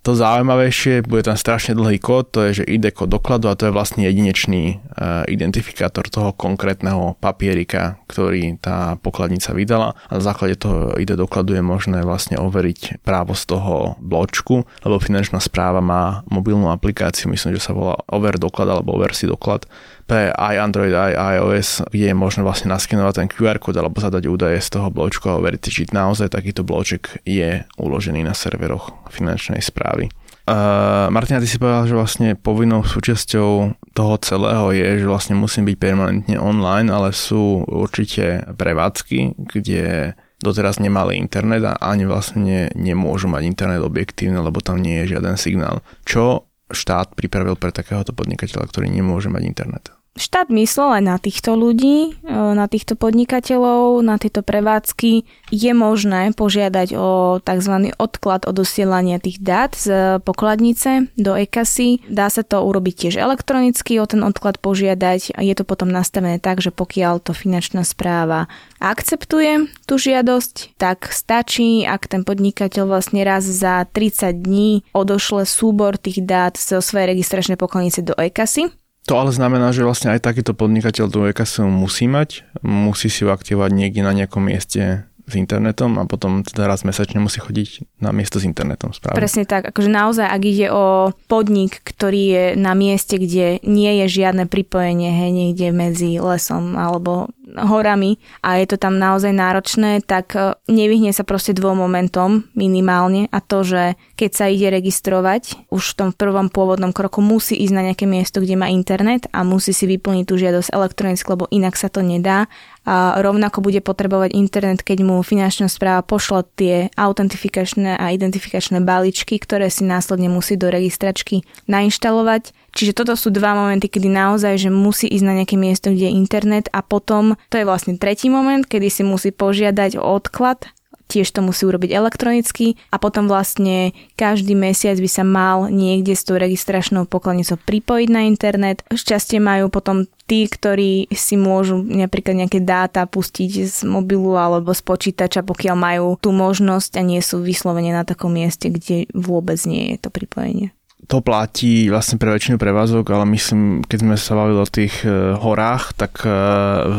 to 0.00 0.16
zaujímavejšie, 0.16 1.04
bude 1.04 1.28
tam 1.28 1.36
strašne 1.36 1.76
dlhý 1.76 2.00
kód, 2.00 2.32
to 2.32 2.48
je, 2.48 2.64
že 2.64 2.64
ID 2.64 2.88
kód 2.96 3.12
dokladu 3.12 3.52
a 3.52 3.56
to 3.58 3.68
je 3.68 3.76
vlastne 3.76 4.00
jedinečný 4.08 4.80
uh, 4.80 5.28
identifikátor 5.28 6.08
toho 6.08 6.32
konkrétneho 6.32 7.20
papierika, 7.20 8.00
ktorý 8.08 8.56
tá 8.64 8.96
pokladnica 8.96 9.52
vydala. 9.52 9.92
A 10.08 10.16
na 10.16 10.22
základe 10.24 10.56
toho 10.56 10.96
ID 10.96 11.20
dokladu 11.20 11.52
je 11.52 11.60
možné 11.60 12.00
vlastne 12.00 12.40
overiť 12.40 13.04
právo 13.04 13.36
z 13.36 13.44
toho 13.44 14.00
bločku, 14.00 14.64
lebo 14.88 14.96
finančná 14.96 15.36
správa 15.36 15.84
má 15.84 16.24
mobilnú 16.32 16.72
aplikáciu, 16.72 17.28
myslím, 17.28 17.60
že 17.60 17.64
sa 17.68 17.76
volá 17.76 18.00
Over 18.08 18.40
doklad 18.40 18.72
alebo 18.72 18.96
Over 18.96 19.12
si 19.12 19.28
doklad 19.28 19.68
pre 20.10 20.34
aj 20.34 20.54
Android, 20.58 20.90
aj 20.90 21.14
iOS, 21.38 21.86
kde 21.86 22.10
je 22.10 22.16
možné 22.18 22.42
vlastne 22.42 22.74
naskenovať 22.74 23.14
ten 23.14 23.28
QR 23.30 23.62
kód 23.62 23.78
alebo 23.78 24.02
zadať 24.02 24.26
údaje 24.26 24.58
z 24.58 24.74
toho 24.74 24.90
bločku 24.90 25.30
a 25.30 25.38
overiť, 25.38 25.70
či 25.70 25.86
naozaj 25.94 26.34
takýto 26.34 26.66
bloček 26.66 27.22
je 27.22 27.62
uložený 27.78 28.26
na 28.26 28.34
serveroch 28.34 28.90
finančnej 29.14 29.62
správy. 29.62 30.10
Uh, 30.50 31.06
Martina, 31.14 31.38
ty 31.38 31.46
si 31.46 31.62
povedal, 31.62 31.86
že 31.86 31.94
vlastne 31.94 32.28
povinnou 32.34 32.82
súčasťou 32.82 33.50
toho 33.94 34.14
celého 34.18 34.74
je, 34.74 34.88
že 34.98 35.06
vlastne 35.06 35.38
musím 35.38 35.70
byť 35.70 35.76
permanentne 35.78 36.42
online, 36.42 36.90
ale 36.90 37.14
sú 37.14 37.62
určite 37.70 38.50
prevádzky, 38.58 39.38
kde 39.38 40.18
doteraz 40.42 40.82
nemali 40.82 41.22
internet 41.22 41.62
a 41.62 41.78
ani 41.78 42.02
vlastne 42.02 42.42
ne, 42.42 42.62
nemôžu 42.74 43.30
mať 43.30 43.46
internet 43.46 43.86
objektívne, 43.86 44.42
lebo 44.42 44.58
tam 44.58 44.82
nie 44.82 45.06
je 45.06 45.14
žiaden 45.14 45.38
signál. 45.38 45.86
Čo 46.02 46.50
štát 46.66 47.14
pripravil 47.14 47.54
pre 47.54 47.70
takéhoto 47.70 48.10
podnikateľa, 48.10 48.66
ktorý 48.66 48.90
nemôže 48.90 49.30
mať 49.30 49.42
internet? 49.46 49.99
Štát 50.18 50.50
myslel 50.50 51.00
aj 51.00 51.02
na 51.06 51.16
týchto 51.16 51.54
ľudí, 51.54 52.18
e, 52.20 52.34
na 52.34 52.66
týchto 52.66 52.98
podnikateľov, 52.98 54.02
na 54.02 54.18
tieto 54.18 54.42
prevádzky. 54.42 55.24
Je 55.54 55.72
možné 55.74 56.34
požiadať 56.34 56.88
o 56.98 57.38
tzv. 57.42 57.94
odklad 57.98 58.46
o 58.46 58.52
dosielania 58.52 59.22
tých 59.22 59.38
dát 59.42 59.74
z 59.74 60.18
pokladnice 60.22 61.10
do 61.14 61.34
EKASy. 61.38 62.04
Dá 62.10 62.26
sa 62.30 62.42
to 62.42 62.62
urobiť 62.62 63.06
tiež 63.06 63.14
elektronicky, 63.22 63.98
o 64.02 64.06
ten 64.06 64.22
odklad 64.26 64.58
požiadať. 64.58 65.38
Je 65.38 65.54
to 65.54 65.62
potom 65.62 65.90
nastavené 65.90 66.42
tak, 66.42 66.58
že 66.58 66.74
pokiaľ 66.74 67.22
to 67.22 67.32
finančná 67.34 67.86
správa 67.86 68.50
akceptuje 68.80 69.68
tú 69.84 70.00
žiadosť, 70.00 70.80
tak 70.80 71.12
stačí, 71.12 71.84
ak 71.84 72.08
ten 72.08 72.22
podnikateľ 72.24 72.88
vlastne 72.88 73.22
raz 73.22 73.44
za 73.44 73.84
30 73.84 74.40
dní 74.40 74.70
odošle 74.96 75.44
súbor 75.44 76.00
tých 76.00 76.24
dát 76.24 76.56
zo 76.56 76.80
svojej 76.80 77.12
registračnej 77.12 77.60
pokladnice 77.60 78.00
do 78.00 78.16
EKASy 78.16 78.79
to 79.10 79.18
ale 79.18 79.34
znamená, 79.34 79.74
že 79.74 79.82
vlastne 79.82 80.14
aj 80.14 80.22
takýto 80.22 80.54
podnikateľ 80.54 81.10
tú 81.10 81.26
EKS 81.26 81.66
musí 81.66 82.06
mať, 82.06 82.46
musí 82.62 83.10
si 83.10 83.26
ju 83.26 83.34
aktivovať 83.34 83.74
niekde 83.74 84.06
na 84.06 84.14
nejakom 84.14 84.38
mieste 84.38 85.09
s 85.30 85.38
internetom 85.38 85.96
a 85.96 86.04
potom 86.04 86.42
teda 86.42 86.66
raz 86.66 86.82
mesačne 86.82 87.22
musí 87.22 87.38
chodiť 87.38 88.00
na 88.02 88.10
miesto 88.10 88.42
s 88.42 88.44
internetom. 88.44 88.90
Správne. 88.90 89.18
Presne 89.18 89.46
tak, 89.46 89.70
akože 89.70 89.90
naozaj, 89.90 90.26
ak 90.26 90.42
ide 90.42 90.66
o 90.74 91.14
podnik, 91.30 91.80
ktorý 91.86 92.22
je 92.26 92.44
na 92.58 92.74
mieste, 92.74 93.16
kde 93.16 93.62
nie 93.62 93.92
je 94.04 94.20
žiadne 94.22 94.50
pripojenie, 94.50 95.10
hej, 95.14 95.30
niekde 95.30 95.70
medzi 95.70 96.18
lesom 96.18 96.74
alebo 96.74 97.30
horami 97.56 98.22
a 98.46 98.62
je 98.62 98.66
to 98.70 98.76
tam 98.78 98.98
naozaj 99.00 99.34
náročné, 99.34 100.04
tak 100.06 100.38
e, 100.38 100.54
nevyhne 100.70 101.10
sa 101.10 101.26
proste 101.26 101.56
dvom 101.56 101.82
momentom 101.82 102.46
minimálne 102.54 103.26
a 103.34 103.42
to, 103.42 103.66
že 103.66 103.82
keď 104.14 104.30
sa 104.30 104.46
ide 104.46 104.70
registrovať, 104.70 105.70
už 105.72 105.82
v 105.82 105.96
tom 105.96 106.10
prvom 106.14 106.46
pôvodnom 106.52 106.94
kroku 106.94 107.18
musí 107.24 107.58
ísť 107.58 107.74
na 107.74 107.82
nejaké 107.90 108.06
miesto, 108.06 108.38
kde 108.38 108.54
má 108.54 108.70
internet 108.70 109.26
a 109.34 109.42
musí 109.42 109.74
si 109.74 109.88
vyplniť 109.90 110.24
tú 110.26 110.34
žiadosť 110.38 110.70
elektronicky, 110.70 111.26
lebo 111.26 111.50
inak 111.50 111.74
sa 111.74 111.90
to 111.90 112.04
nedá 112.04 112.46
a 112.90 113.22
rovnako 113.22 113.62
bude 113.62 113.78
potrebovať 113.78 114.34
internet, 114.34 114.82
keď 114.82 115.06
mu 115.06 115.22
finančná 115.22 115.70
správa 115.70 116.02
pošle 116.02 116.42
tie 116.58 116.90
autentifikačné 116.98 117.94
a 117.94 118.10
identifikačné 118.10 118.82
balíčky, 118.82 119.38
ktoré 119.38 119.70
si 119.70 119.86
následne 119.86 120.26
musí 120.26 120.58
do 120.58 120.66
registračky 120.66 121.46
nainštalovať. 121.70 122.50
Čiže 122.74 122.98
toto 122.98 123.14
sú 123.14 123.30
dva 123.30 123.54
momenty, 123.54 123.86
kedy 123.86 124.10
naozaj, 124.10 124.66
že 124.66 124.70
musí 124.74 125.06
ísť 125.06 125.22
na 125.22 125.38
nejaké 125.38 125.54
miesto, 125.54 125.94
kde 125.94 126.10
je 126.10 126.18
internet 126.18 126.66
a 126.74 126.82
potom, 126.82 127.38
to 127.46 127.62
je 127.62 127.66
vlastne 127.66 127.94
tretí 127.94 128.26
moment, 128.26 128.66
kedy 128.66 128.90
si 128.90 129.02
musí 129.06 129.30
požiadať 129.30 129.94
o 129.94 130.02
odklad 130.02 130.66
tiež 131.10 131.34
to 131.34 131.42
musí 131.42 131.66
urobiť 131.66 131.90
elektronicky 131.90 132.78
a 132.94 133.02
potom 133.02 133.26
vlastne 133.26 133.90
každý 134.14 134.54
mesiac 134.54 134.94
by 134.94 135.10
sa 135.10 135.26
mal 135.26 135.66
niekde 135.66 136.14
s 136.14 136.22
tou 136.22 136.38
registračnou 136.38 137.10
pokladnicou 137.10 137.58
pripojiť 137.58 138.08
na 138.14 138.30
internet. 138.30 138.86
Šťastie 138.94 139.42
majú 139.42 139.66
potom 139.66 140.06
tí, 140.30 140.46
ktorí 140.46 141.10
si 141.10 141.34
môžu 141.34 141.82
napríklad 141.82 142.46
nejaké 142.46 142.62
dáta 142.62 143.02
pustiť 143.10 143.50
z 143.66 143.78
mobilu 143.82 144.38
alebo 144.38 144.70
z 144.70 144.82
počítača, 144.86 145.42
pokiaľ 145.42 145.76
majú 145.76 146.06
tú 146.22 146.30
možnosť 146.30 146.96
a 146.96 147.02
nie 147.02 147.18
sú 147.18 147.42
vyslovene 147.42 147.90
na 147.90 148.06
takom 148.06 148.30
mieste, 148.30 148.70
kde 148.70 149.10
vôbec 149.10 149.58
nie 149.66 149.98
je 149.98 150.06
to 150.06 150.08
pripojenie 150.14 150.70
to 151.10 151.18
platí 151.18 151.90
vlastne 151.90 152.22
pre 152.22 152.30
väčšinu 152.30 152.54
prevázok, 152.54 153.02
ale 153.10 153.26
myslím, 153.34 153.82
keď 153.82 153.98
sme 153.98 154.14
sa 154.14 154.38
bavili 154.38 154.62
o 154.62 154.68
tých 154.70 155.02
e, 155.02 155.34
horách, 155.34 155.98
tak 155.98 156.22
e, 156.22 156.30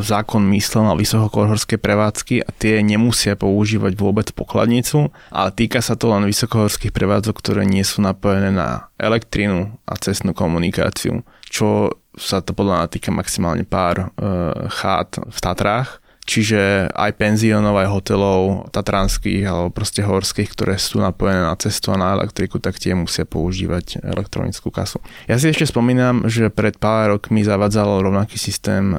zákon 0.03 0.43
myslel 0.51 0.91
na 0.91 0.99
vysokohorské 0.99 1.79
prevádzky 1.79 2.43
a 2.43 2.49
tie 2.51 2.83
nemusia 2.83 3.39
používať 3.39 3.95
vôbec 3.95 4.27
pokladnicu, 4.35 5.07
ale 5.31 5.49
týka 5.55 5.79
sa 5.79 5.95
to 5.95 6.11
len 6.11 6.27
vysokohorských 6.27 6.91
prevádzok, 6.91 7.39
ktoré 7.39 7.63
nie 7.63 7.87
sú 7.87 8.03
napojené 8.03 8.51
na 8.51 8.91
elektrínu 8.99 9.79
a 9.87 9.93
cestnú 9.95 10.35
komunikáciu, 10.35 11.23
čo 11.47 11.95
sa 12.19 12.43
to 12.43 12.51
podľa 12.51 12.83
mňa 12.83 12.87
týka 12.91 13.15
maximálne 13.15 13.63
pár 13.63 14.11
e, 14.11 14.27
chát 14.75 15.23
v 15.23 15.39
Tatrách 15.39 16.00
Čiže 16.21 16.93
aj 16.93 17.17
penziónov, 17.17 17.81
aj 17.81 17.89
hotelov 17.89 18.69
tatranských 18.69 19.41
alebo 19.41 19.73
proste 19.73 20.05
horských, 20.05 20.53
ktoré 20.53 20.77
sú 20.77 21.01
napojené 21.01 21.41
na 21.41 21.57
cestu 21.57 21.89
a 21.89 21.97
na 21.97 22.13
elektriku, 22.13 22.61
tak 22.61 22.77
tie 22.77 22.93
musia 22.93 23.25
používať 23.25 24.05
elektronickú 24.05 24.69
kasu. 24.69 25.01
Ja 25.25 25.41
si 25.41 25.49
ešte 25.49 25.65
spomínam, 25.65 26.29
že 26.29 26.53
pred 26.53 26.77
pár 26.77 27.17
rokmi 27.17 27.41
zavadzalo 27.41 28.05
rovnaký 28.05 28.37
systém 28.37 28.93
e, 28.93 28.97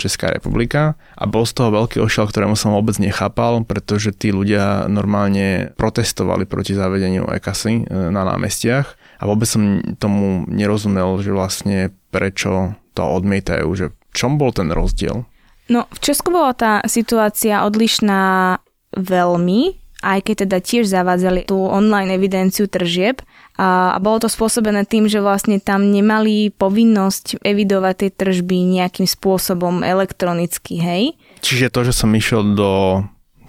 Česká 0.00 0.32
republika 0.32 0.96
a 1.14 1.28
bol 1.28 1.44
z 1.44 1.52
toho 1.52 1.68
veľký 1.68 2.00
ošal, 2.00 2.32
ktorému 2.32 2.56
som 2.56 2.72
vôbec 2.72 2.96
nechápal, 2.96 3.60
pretože 3.68 4.16
tí 4.16 4.32
ľudia 4.32 4.88
normálne 4.88 5.76
protestovali 5.76 6.48
proti 6.48 6.72
zavedeniu 6.72 7.28
e-kasy 7.28 7.84
e, 7.84 8.08
na 8.08 8.24
námestiach 8.24 9.20
a 9.20 9.22
vôbec 9.28 9.46
som 9.46 9.84
tomu 10.00 10.48
nerozumel, 10.48 11.20
že 11.20 11.28
vlastne 11.28 11.92
prečo 12.08 12.72
to 12.96 13.04
odmietajú, 13.04 13.68
že 13.76 13.86
čom 14.16 14.40
bol 14.40 14.54
ten 14.54 14.72
rozdiel? 14.72 15.28
No, 15.72 15.88
v 15.88 15.98
Česku 16.00 16.28
bola 16.28 16.52
tá 16.52 16.84
situácia 16.84 17.64
odlišná 17.64 18.58
veľmi 18.94 19.84
aj 20.04 20.20
keď 20.20 20.34
teda 20.44 20.58
tiež 20.60 20.84
zavádzali 20.92 21.48
tú 21.48 21.56
online 21.64 22.12
evidenciu 22.20 22.68
tržieb, 22.68 23.24
a, 23.56 23.96
a 23.96 23.98
bolo 23.98 24.20
to 24.20 24.28
spôsobené 24.28 24.84
tým, 24.84 25.08
že 25.08 25.24
vlastne 25.24 25.56
tam 25.56 25.88
nemali 25.88 26.52
povinnosť 26.52 27.40
evidovať 27.40 27.94
tie 27.96 28.10
tržby 28.12 28.58
nejakým 28.76 29.08
spôsobom 29.08 29.80
elektronicky, 29.80 30.76
hej. 30.76 31.04
Čiže 31.40 31.72
to, 31.72 31.80
že 31.88 31.96
som 31.96 32.12
išiel 32.12 32.52
do 32.52 33.00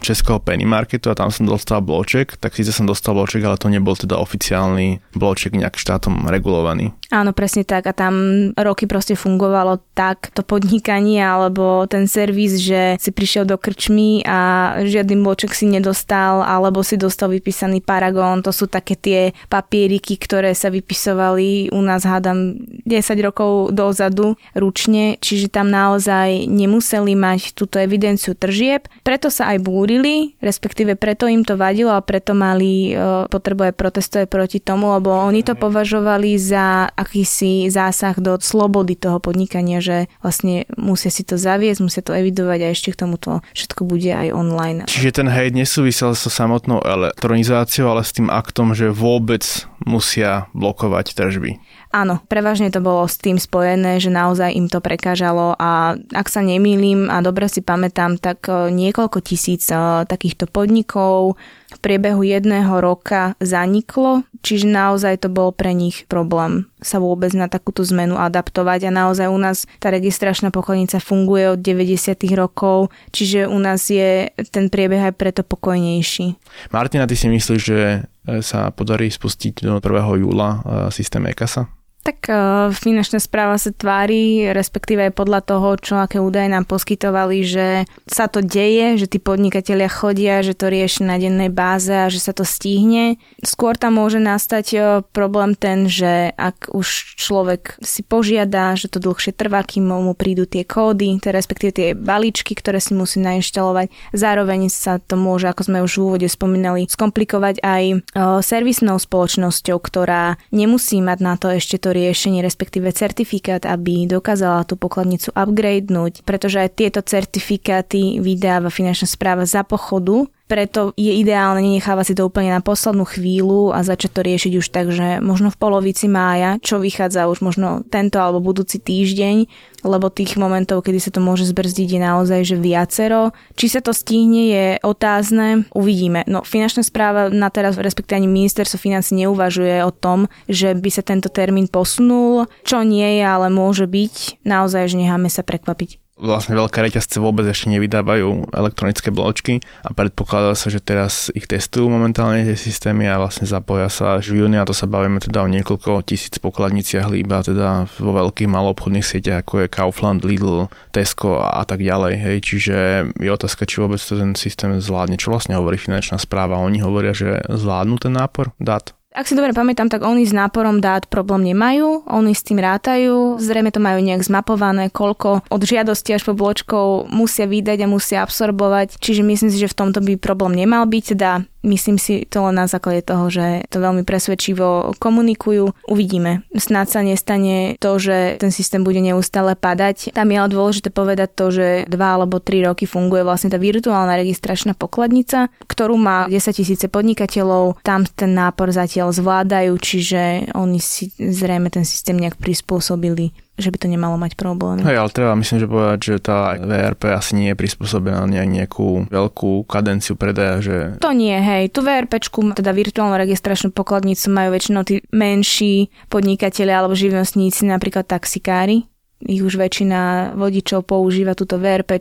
českého 0.06 0.38
penny 0.38 0.62
marketu 0.62 1.10
a 1.10 1.18
tam 1.18 1.34
som 1.34 1.42
dostal 1.50 1.82
bloček, 1.82 2.38
tak 2.38 2.54
síce 2.54 2.70
som 2.70 2.86
dostal 2.86 3.18
bloček, 3.18 3.42
ale 3.42 3.58
to 3.58 3.66
nebol 3.66 3.98
teda 3.98 4.14
oficiálny 4.14 5.02
bloček 5.18 5.58
nejak 5.58 5.74
štátom 5.74 6.30
regulovaný. 6.30 6.94
Áno, 7.10 7.30
presne 7.30 7.62
tak. 7.62 7.86
A 7.86 7.94
tam 7.94 8.14
roky 8.58 8.90
proste 8.90 9.14
fungovalo 9.14 9.78
tak 9.94 10.34
to 10.34 10.42
podnikanie 10.42 11.22
alebo 11.22 11.86
ten 11.86 12.10
servis, 12.10 12.58
že 12.58 12.98
si 12.98 13.10
prišiel 13.14 13.46
do 13.46 13.54
krčmy 13.54 14.26
a 14.26 14.38
žiadny 14.82 15.14
bloček 15.22 15.54
si 15.54 15.70
nedostal 15.70 16.42
alebo 16.42 16.82
si 16.82 16.98
dostal 16.98 17.30
vypísaný 17.30 17.78
paragón. 17.82 18.42
To 18.42 18.50
sú 18.50 18.66
také 18.66 18.98
tie 18.98 19.20
papieriky, 19.46 20.18
ktoré 20.18 20.50
sa 20.54 20.66
vypisovali 20.66 21.70
u 21.70 21.80
nás, 21.82 22.02
hádam, 22.02 22.58
10 22.82 23.26
rokov 23.26 23.70
dozadu 23.70 24.34
ručne, 24.58 25.18
čiže 25.22 25.50
tam 25.50 25.70
naozaj 25.70 26.50
nemuseli 26.50 27.14
mať 27.14 27.54
túto 27.54 27.78
evidenciu 27.78 28.34
tržieb. 28.34 28.90
Preto 29.06 29.30
sa 29.30 29.54
aj 29.54 29.62
búri 29.62 29.95
búrili, 29.96 30.36
respektíve 30.44 31.00
preto 31.00 31.24
im 31.24 31.40
to 31.40 31.56
vadilo 31.56 31.96
a 31.96 32.04
preto 32.04 32.36
mali 32.36 32.92
uh, 32.92 33.24
potrebu 33.32 33.72
aj 33.72 33.74
protestovať 33.74 34.26
proti 34.28 34.58
tomu, 34.60 34.92
lebo 34.92 35.08
oni 35.08 35.40
to 35.40 35.56
považovali 35.56 36.36
za 36.36 36.92
akýsi 36.92 37.72
zásah 37.72 38.16
do 38.20 38.36
slobody 38.36 38.92
toho 38.92 39.16
podnikania, 39.18 39.80
že 39.80 40.12
vlastne 40.20 40.68
musia 40.76 41.08
si 41.08 41.24
to 41.24 41.40
zaviesť, 41.40 41.80
musia 41.80 42.02
to 42.04 42.12
evidovať 42.12 42.58
a 42.60 42.72
ešte 42.72 42.92
k 42.92 43.00
tomu 43.00 43.16
to 43.16 43.40
všetko 43.56 43.88
bude 43.88 44.12
aj 44.12 44.28
online. 44.36 44.84
Čiže 44.84 45.24
ten 45.24 45.28
hejt 45.32 45.56
nesúvisel 45.56 46.12
so 46.12 46.28
samotnou 46.28 46.84
elektronizáciou, 46.84 47.96
ale 47.96 48.04
s 48.04 48.12
tým 48.12 48.28
aktom, 48.28 48.76
že 48.76 48.92
vôbec 48.92 49.42
musia 49.86 50.52
blokovať 50.52 51.16
tržby. 51.16 51.56
Áno, 51.96 52.20
prevažne 52.28 52.68
to 52.68 52.84
bolo 52.84 53.08
s 53.08 53.16
tým 53.16 53.40
spojené, 53.40 53.96
že 53.96 54.12
naozaj 54.12 54.52
im 54.52 54.68
to 54.68 54.84
prekážalo 54.84 55.56
a 55.56 55.96
ak 55.96 56.28
sa 56.28 56.44
nemýlim 56.44 57.08
a 57.08 57.24
dobre 57.24 57.48
si 57.48 57.64
pamätám, 57.64 58.20
tak 58.20 58.44
e, 58.52 58.68
niekoľko 58.68 59.24
tisíc 59.24 59.64
e, 59.72 60.04
takýchto 60.04 60.44
podnikov 60.44 61.40
v 61.72 61.78
priebehu 61.80 62.20
jedného 62.20 62.68
roka 62.84 63.32
zaniklo, 63.40 64.28
čiže 64.44 64.68
naozaj 64.68 65.24
to 65.24 65.32
bol 65.32 65.56
pre 65.56 65.72
nich 65.72 66.04
problém 66.04 66.68
sa 66.84 67.00
vôbec 67.00 67.32
na 67.32 67.48
takúto 67.48 67.80
zmenu 67.88 68.20
adaptovať 68.20 68.92
a 68.92 68.94
naozaj 68.94 69.32
u 69.32 69.40
nás 69.40 69.64
tá 69.80 69.88
registračná 69.88 70.52
pokladnica 70.52 71.00
funguje 71.00 71.56
od 71.56 71.64
90. 71.64 72.12
rokov, 72.36 72.92
čiže 73.08 73.48
u 73.48 73.56
nás 73.56 73.88
je 73.88 74.28
ten 74.52 74.68
priebeh 74.68 75.08
aj 75.08 75.14
preto 75.16 75.40
pokojnejší. 75.40 76.36
Martina, 76.76 77.08
ty 77.08 77.16
si 77.16 77.32
myslíš, 77.32 77.62
že 77.64 78.04
e, 78.28 78.44
sa 78.44 78.68
podarí 78.68 79.08
spustiť 79.08 79.64
do 79.64 79.80
1. 79.80 80.20
júla 80.20 80.60
systém 80.92 81.24
EKASA? 81.32 81.75
Tak 82.06 82.30
uh, 82.30 82.70
finančná 82.70 83.18
správa 83.18 83.58
sa 83.58 83.74
tvári, 83.74 84.54
respektíve 84.54 85.10
podľa 85.10 85.42
toho, 85.42 85.74
čo 85.74 85.98
aké 85.98 86.22
údaje 86.22 86.46
nám 86.46 86.62
poskytovali, 86.62 87.42
že 87.42 87.82
sa 88.06 88.30
to 88.30 88.46
deje, 88.46 88.94
že 88.94 89.10
tí 89.10 89.18
podnikatelia 89.18 89.90
chodia, 89.90 90.38
že 90.38 90.54
to 90.54 90.70
rieši 90.70 91.02
na 91.02 91.18
dennej 91.18 91.50
báze 91.50 91.90
a 91.90 92.06
že 92.06 92.22
sa 92.22 92.30
to 92.30 92.46
stihne. 92.46 93.18
Skôr 93.42 93.74
tam 93.74 93.98
môže 93.98 94.22
nastať 94.22 94.66
uh, 94.78 94.82
problém 95.10 95.58
ten, 95.58 95.90
že 95.90 96.30
ak 96.38 96.70
už 96.70 97.18
človek 97.18 97.74
si 97.82 98.06
požiada, 98.06 98.78
že 98.78 98.86
to 98.86 99.02
dlhšie 99.02 99.34
trvá, 99.34 99.66
kým 99.66 99.90
mu 99.90 100.14
prídu 100.14 100.46
tie 100.46 100.62
kódy, 100.62 101.18
tie, 101.18 101.34
respektíve 101.34 101.74
tie 101.74 101.88
balíčky, 101.98 102.54
ktoré 102.54 102.78
si 102.78 102.94
musí 102.94 103.18
nainštalovať. 103.18 103.90
Zároveň 104.14 104.70
sa 104.70 105.02
to 105.02 105.18
môže, 105.18 105.50
ako 105.50 105.74
sme 105.74 105.82
už 105.82 105.98
v 105.98 106.02
úvode 106.06 106.28
spomínali, 106.30 106.86
skomplikovať 106.86 107.66
aj 107.66 107.82
uh, 108.14 108.38
servisnou 108.46 108.94
spoločnosťou, 109.02 109.74
ktorá 109.82 110.38
nemusí 110.54 111.02
mať 111.02 111.18
na 111.18 111.34
to 111.34 111.50
ešte 111.50 111.82
to 111.82 111.95
riešenie, 111.96 112.44
respektíve 112.44 112.92
certifikát, 112.92 113.64
aby 113.64 114.04
dokázala 114.04 114.68
tú 114.68 114.76
pokladnicu 114.76 115.32
upgradenúť, 115.32 116.20
pretože 116.28 116.60
aj 116.60 116.76
tieto 116.76 117.00
certifikáty 117.00 118.20
vydáva 118.20 118.68
finančná 118.68 119.08
správa 119.08 119.48
za 119.48 119.64
pochodu 119.64 120.28
preto 120.46 120.94
je 120.94 121.10
ideálne 121.10 121.58
nenechávať 121.58 122.04
si 122.06 122.14
to 122.14 122.26
úplne 122.26 122.54
na 122.54 122.62
poslednú 122.62 123.02
chvíľu 123.02 123.74
a 123.74 123.82
začať 123.82 124.10
to 124.14 124.20
riešiť 124.22 124.52
už 124.62 124.66
tak, 124.70 124.94
že 124.94 125.18
možno 125.18 125.50
v 125.50 125.58
polovici 125.58 126.06
mája, 126.06 126.62
čo 126.62 126.78
vychádza 126.78 127.26
už 127.26 127.42
možno 127.42 127.82
tento 127.90 128.22
alebo 128.22 128.38
budúci 128.38 128.78
týždeň, 128.78 129.50
lebo 129.82 130.06
tých 130.06 130.38
momentov, 130.38 130.86
kedy 130.86 130.98
sa 131.02 131.10
to 131.10 131.18
môže 131.18 131.50
zbrzdiť 131.50 131.98
je 131.98 132.00
naozaj 132.00 132.40
že 132.46 132.56
viacero. 132.56 133.34
Či 133.58 133.66
sa 133.78 133.80
to 133.82 133.90
stihne 133.90 134.42
je 134.46 134.66
otázne, 134.86 135.66
uvidíme. 135.74 136.22
No 136.30 136.46
finančná 136.46 136.86
správa 136.86 137.26
na 137.28 137.50
teraz, 137.50 137.74
respektíve 137.74 138.22
ani 138.22 138.30
ministerstvo 138.30 138.78
financí 138.78 139.18
neuvažuje 139.18 139.82
o 139.82 139.90
tom, 139.90 140.30
že 140.46 140.78
by 140.78 140.90
sa 140.94 141.02
tento 141.02 141.26
termín 141.26 141.66
posunul, 141.66 142.46
čo 142.62 142.86
nie 142.86 143.18
je, 143.18 143.24
ale 143.26 143.50
môže 143.50 143.90
byť. 143.90 144.46
Naozaj, 144.46 144.94
že 144.94 144.96
necháme 145.02 145.26
sa 145.26 145.42
prekvapiť 145.42 146.05
vlastne 146.16 146.56
veľké 146.56 146.80
reťazce 146.80 147.20
vôbec 147.20 147.44
ešte 147.44 147.68
nevydávajú 147.68 148.56
elektronické 148.56 149.12
bločky 149.12 149.60
a 149.84 149.92
predpokladá 149.92 150.56
sa, 150.56 150.72
že 150.72 150.80
teraz 150.80 151.28
ich 151.36 151.44
testujú 151.44 151.92
momentálne 151.92 152.40
tie 152.42 152.56
systémy 152.56 153.04
a 153.04 153.20
vlastne 153.20 153.44
zapoja 153.44 153.92
sa 153.92 154.16
až 154.16 154.32
v 154.32 154.44
júni 154.44 154.56
a 154.56 154.64
to 154.64 154.72
sa 154.72 154.88
bavíme 154.88 155.20
teda 155.20 155.44
o 155.44 155.48
niekoľko 155.52 156.00
tisíc 156.08 156.40
pokladniciach 156.40 157.12
iba 157.12 157.44
teda 157.44 157.84
vo 158.00 158.12
veľkých 158.16 158.48
maloobchodných 158.48 159.04
sieťach 159.04 159.44
ako 159.44 159.64
je 159.64 159.72
Kaufland, 159.72 160.24
Lidl, 160.24 160.72
Tesco 160.90 161.36
a, 161.36 161.60
a 161.60 161.62
tak 161.68 161.84
ďalej. 161.84 162.14
Hej. 162.16 162.36
Čiže 162.48 162.76
je 163.20 163.30
otázka, 163.30 163.68
či 163.68 163.84
vôbec 163.84 164.00
to 164.00 164.16
ten 164.16 164.32
systém 164.32 164.72
zvládne. 164.80 165.20
Čo 165.20 165.36
vlastne 165.36 165.60
hovorí 165.60 165.76
finančná 165.76 166.16
správa? 166.16 166.56
Oni 166.64 166.80
hovoria, 166.80 167.12
že 167.12 167.44
zvládnu 167.52 168.00
ten 168.00 168.16
nápor 168.16 168.56
dát? 168.56 168.95
Ak 169.16 169.24
si 169.24 169.32
dobre 169.32 169.56
pamätám, 169.56 169.88
tak 169.88 170.04
oni 170.04 170.28
s 170.28 170.36
náporom 170.36 170.76
dát 170.84 171.08
problém 171.08 171.48
nemajú, 171.48 172.04
oni 172.04 172.36
s 172.36 172.44
tým 172.44 172.60
rátajú, 172.60 173.40
zrejme 173.40 173.72
to 173.72 173.80
majú 173.80 174.04
nejak 174.04 174.20
zmapované, 174.20 174.92
koľko 174.92 175.40
od 175.48 175.62
žiadosti 175.64 176.12
až 176.12 176.28
po 176.28 176.36
bločkov 176.36 177.08
musia 177.08 177.48
vydať 177.48 177.80
a 177.80 177.88
musia 177.88 178.20
absorbovať, 178.20 179.00
čiže 179.00 179.24
myslím 179.24 179.48
si, 179.48 179.56
že 179.56 179.72
v 179.72 179.78
tomto 179.80 180.04
by 180.04 180.20
problém 180.20 180.60
nemal 180.60 180.84
byť, 180.84 181.16
teda 181.16 181.48
Myslím 181.66 181.98
si 181.98 182.22
to 182.30 182.46
len 182.46 182.54
na 182.54 182.70
základe 182.70 183.02
toho, 183.02 183.26
že 183.26 183.66
to 183.66 183.82
veľmi 183.82 184.06
presvedčivo 184.06 184.94
komunikujú. 185.02 185.74
Uvidíme. 185.90 186.46
Snáď 186.54 186.86
sa 186.86 187.00
nestane 187.02 187.74
to, 187.82 187.98
že 187.98 188.38
ten 188.38 188.54
systém 188.54 188.86
bude 188.86 189.02
neustále 189.02 189.58
padať. 189.58 190.14
Tam 190.14 190.30
je 190.30 190.38
ale 190.38 190.54
dôležité 190.54 190.94
povedať 190.94 191.34
to, 191.34 191.50
že 191.50 191.66
dva 191.90 192.14
alebo 192.14 192.38
tri 192.38 192.62
roky 192.62 192.86
funguje 192.86 193.26
vlastne 193.26 193.50
tá 193.50 193.58
virtuálna 193.58 194.14
registračná 194.14 194.78
pokladnica, 194.78 195.50
ktorú 195.66 195.98
má 195.98 196.30
10 196.30 196.38
tisíce 196.54 196.86
podnikateľov. 196.86 197.82
Tam 197.82 198.06
ten 198.06 198.30
nápor 198.38 198.70
zatiaľ 198.70 199.10
zvládajú, 199.10 199.74
čiže 199.82 200.54
oni 200.54 200.78
si 200.78 201.10
zrejme 201.18 201.66
ten 201.74 201.82
systém 201.82 202.14
nejak 202.14 202.38
prispôsobili 202.38 203.34
že 203.56 203.72
by 203.72 203.76
to 203.80 203.88
nemalo 203.88 204.20
mať 204.20 204.36
problém. 204.36 204.84
Hej, 204.84 205.00
ale 205.00 205.10
treba 205.12 205.32
myslím, 205.36 205.58
že 205.64 205.66
povedať, 205.66 205.98
že 206.04 206.16
tá 206.20 206.56
VRP 206.60 207.02
asi 207.12 207.32
nie 207.36 207.48
je 207.52 207.56
prispôsobená 207.56 208.28
na 208.28 208.44
nejakú 208.44 209.08
veľkú 209.08 209.64
kadenciu 209.64 210.14
predaja, 210.16 210.60
že... 210.60 210.76
To 211.00 211.16
nie, 211.16 211.36
hej. 211.36 211.72
Tu 211.72 211.80
VRPčku, 211.80 212.40
teda 212.52 212.76
virtuálnu 212.76 213.16
registračnú 213.16 213.72
pokladnicu 213.72 214.28
majú 214.28 214.52
väčšinou 214.52 214.82
tí 214.84 215.00
menší 215.08 215.88
podnikatelia 216.12 216.84
alebo 216.84 216.92
živnostníci, 216.92 217.64
napríklad 217.64 218.04
taxikári, 218.04 218.84
ich 219.26 219.42
už 219.42 219.58
väčšina 219.58 220.32
vodičov 220.38 220.86
používa 220.86 221.34
túto 221.34 221.58
VRP, 221.58 221.98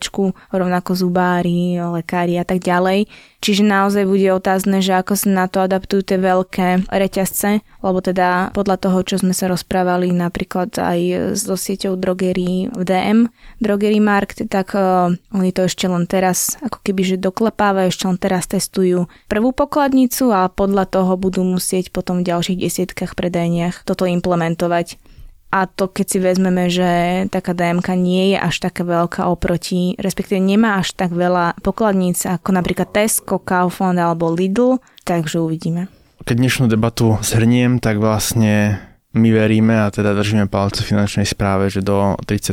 rovnako 0.54 0.92
zubári, 0.94 1.76
lekári 1.82 2.38
a 2.38 2.46
tak 2.46 2.62
ďalej. 2.62 3.10
Čiže 3.46 3.62
naozaj 3.62 4.10
bude 4.10 4.26
otázne, 4.34 4.82
že 4.82 4.98
ako 4.98 5.14
sa 5.14 5.30
na 5.30 5.46
to 5.46 5.62
adaptujú 5.62 6.02
tie 6.02 6.18
veľké 6.18 6.90
reťazce, 6.90 7.62
lebo 7.62 8.02
teda 8.02 8.50
podľa 8.58 8.82
toho, 8.82 9.06
čo 9.06 9.22
sme 9.22 9.38
sa 9.38 9.46
rozprávali 9.46 10.10
napríklad 10.10 10.74
aj 10.74 11.38
so 11.38 11.54
sieťou 11.54 11.94
drogerí 11.94 12.74
v 12.74 12.82
DM, 12.82 13.30
Drogery 13.62 14.02
Markt, 14.02 14.42
tak 14.50 14.74
uh, 14.74 15.14
oni 15.30 15.54
to 15.54 15.70
ešte 15.70 15.86
len 15.86 16.10
teraz 16.10 16.58
ako 16.66 16.82
keby 16.82 17.02
že 17.06 17.22
doklepávajú, 17.22 17.94
ešte 17.94 18.06
len 18.10 18.18
teraz 18.18 18.50
testujú 18.50 19.06
prvú 19.30 19.54
pokladnicu 19.54 20.34
a 20.34 20.50
podľa 20.50 20.90
toho 20.90 21.14
budú 21.14 21.46
musieť 21.46 21.94
potom 21.94 22.26
v 22.26 22.34
ďalších 22.34 22.58
desiatkách 22.58 23.14
predajniach 23.14 23.86
toto 23.86 24.10
implementovať. 24.10 25.15
A 25.54 25.70
to 25.70 25.88
keď 25.88 26.06
si 26.06 26.20
vezmeme, 26.20 26.68
že 26.68 26.90
taká 27.32 27.56
DMK 27.56 27.96
nie 27.96 28.36
je 28.36 28.38
až 28.42 28.60
taká 28.60 28.84
veľká 28.84 29.30
oproti, 29.30 29.96
respektíve 29.96 30.42
nemá 30.42 30.84
až 30.84 30.92
tak 30.98 31.16
veľa 31.16 31.58
pokladníc 31.64 32.28
ako 32.28 32.50
napríklad 32.52 32.92
Tesco, 32.92 33.40
Kaufland 33.40 34.02
alebo 34.02 34.34
Lidl, 34.34 34.84
takže 35.08 35.40
uvidíme. 35.40 35.88
Keď 36.26 36.36
dnešnú 36.36 36.66
debatu 36.68 37.22
zhrniem, 37.24 37.80
tak 37.80 38.02
vlastne 38.02 38.82
My 39.16 39.32
veríme 39.32 39.80
a 39.80 39.88
teda 39.88 40.12
držíme 40.12 40.52
palce 40.52 40.84
finančnej 40.84 41.24
správe, 41.24 41.72
že 41.72 41.80
do 41.80 42.20
30. 42.28 42.52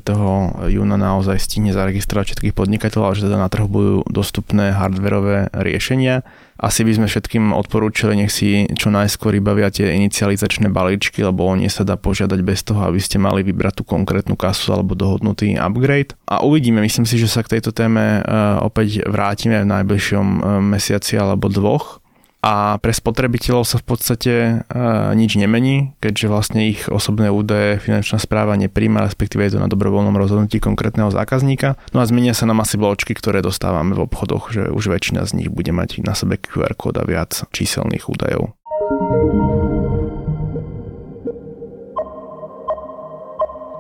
júna 0.71 0.95
naozaj 0.95 1.35
stihne 1.43 1.75
zaregistrovať 1.75 2.31
všetkých 2.31 2.55
podnikateľov 2.55 3.11
a 3.11 3.17
že 3.19 3.27
teda 3.27 3.35
na 3.35 3.51
trhu 3.51 3.67
budú 3.67 4.07
dostupné 4.07 4.71
hardverové 4.71 5.51
riešenia. 5.51 6.23
Asi 6.63 6.87
by 6.87 6.95
sme 6.95 7.07
všetkým 7.11 7.51
odporúčali, 7.51 8.15
nech 8.15 8.31
si 8.31 8.71
čo 8.79 8.95
najskôr 8.95 9.35
vybavia 9.35 9.75
tie 9.75 9.99
inicializačné 9.99 10.71
balíčky, 10.71 11.19
lebo 11.27 11.43
o 11.43 11.59
nie 11.59 11.67
sa 11.67 11.83
dá 11.83 11.99
požiadať 11.99 12.39
bez 12.47 12.63
toho, 12.63 12.87
aby 12.87 13.03
ste 13.03 13.19
mali 13.19 13.43
vybrať 13.43 13.83
tú 13.83 13.85
konkrétnu 13.85 14.39
kasu 14.39 14.71
alebo 14.71 14.95
dohodnutý 14.95 15.59
upgrade. 15.59 16.15
A 16.31 16.47
uvidíme, 16.47 16.79
myslím 16.79 17.03
si, 17.03 17.19
že 17.19 17.27
sa 17.27 17.43
k 17.43 17.59
tejto 17.59 17.75
téme 17.75 18.23
e, 18.23 18.39
opäť 18.63 19.03
vrátime 19.11 19.59
v 19.59 19.71
najbližšom 19.75 20.27
e, 20.27 20.39
mesiaci 20.63 21.19
alebo 21.19 21.51
dvoch 21.51 22.02
a 22.43 22.75
pre 22.83 22.91
spotrebiteľov 22.91 23.63
sa 23.63 23.79
v 23.79 23.87
podstate 23.87 24.35
uh, 24.67 25.15
nič 25.15 25.39
nemení, 25.39 25.95
keďže 26.03 26.27
vlastne 26.27 26.75
ich 26.75 26.91
osobné 26.91 27.31
údaje 27.31 27.79
finančná 27.79 28.19
správa 28.19 28.59
nepríjma, 28.59 29.07
respektíve 29.07 29.47
je 29.47 29.55
to 29.55 29.63
na 29.63 29.71
dobrovoľnom 29.71 30.19
rozhodnutí 30.19 30.59
konkrétneho 30.59 31.15
zákazníka. 31.15 31.79
No 31.95 32.03
a 32.03 32.09
zmenia 32.11 32.35
sa 32.35 32.51
nám 32.51 32.67
asi 32.67 32.75
bločky, 32.75 33.15
ktoré 33.15 33.47
dostávame 33.47 33.95
v 33.95 34.11
obchodoch, 34.11 34.51
že 34.51 34.75
už 34.75 34.91
väčšina 34.91 35.23
z 35.23 35.39
nich 35.39 35.49
bude 35.55 35.71
mať 35.71 36.03
na 36.03 36.19
sebe 36.19 36.35
QR 36.35 36.75
kód 36.75 36.99
a 36.99 37.07
viac 37.07 37.47
číselných 37.55 38.11
údajov. 38.11 38.59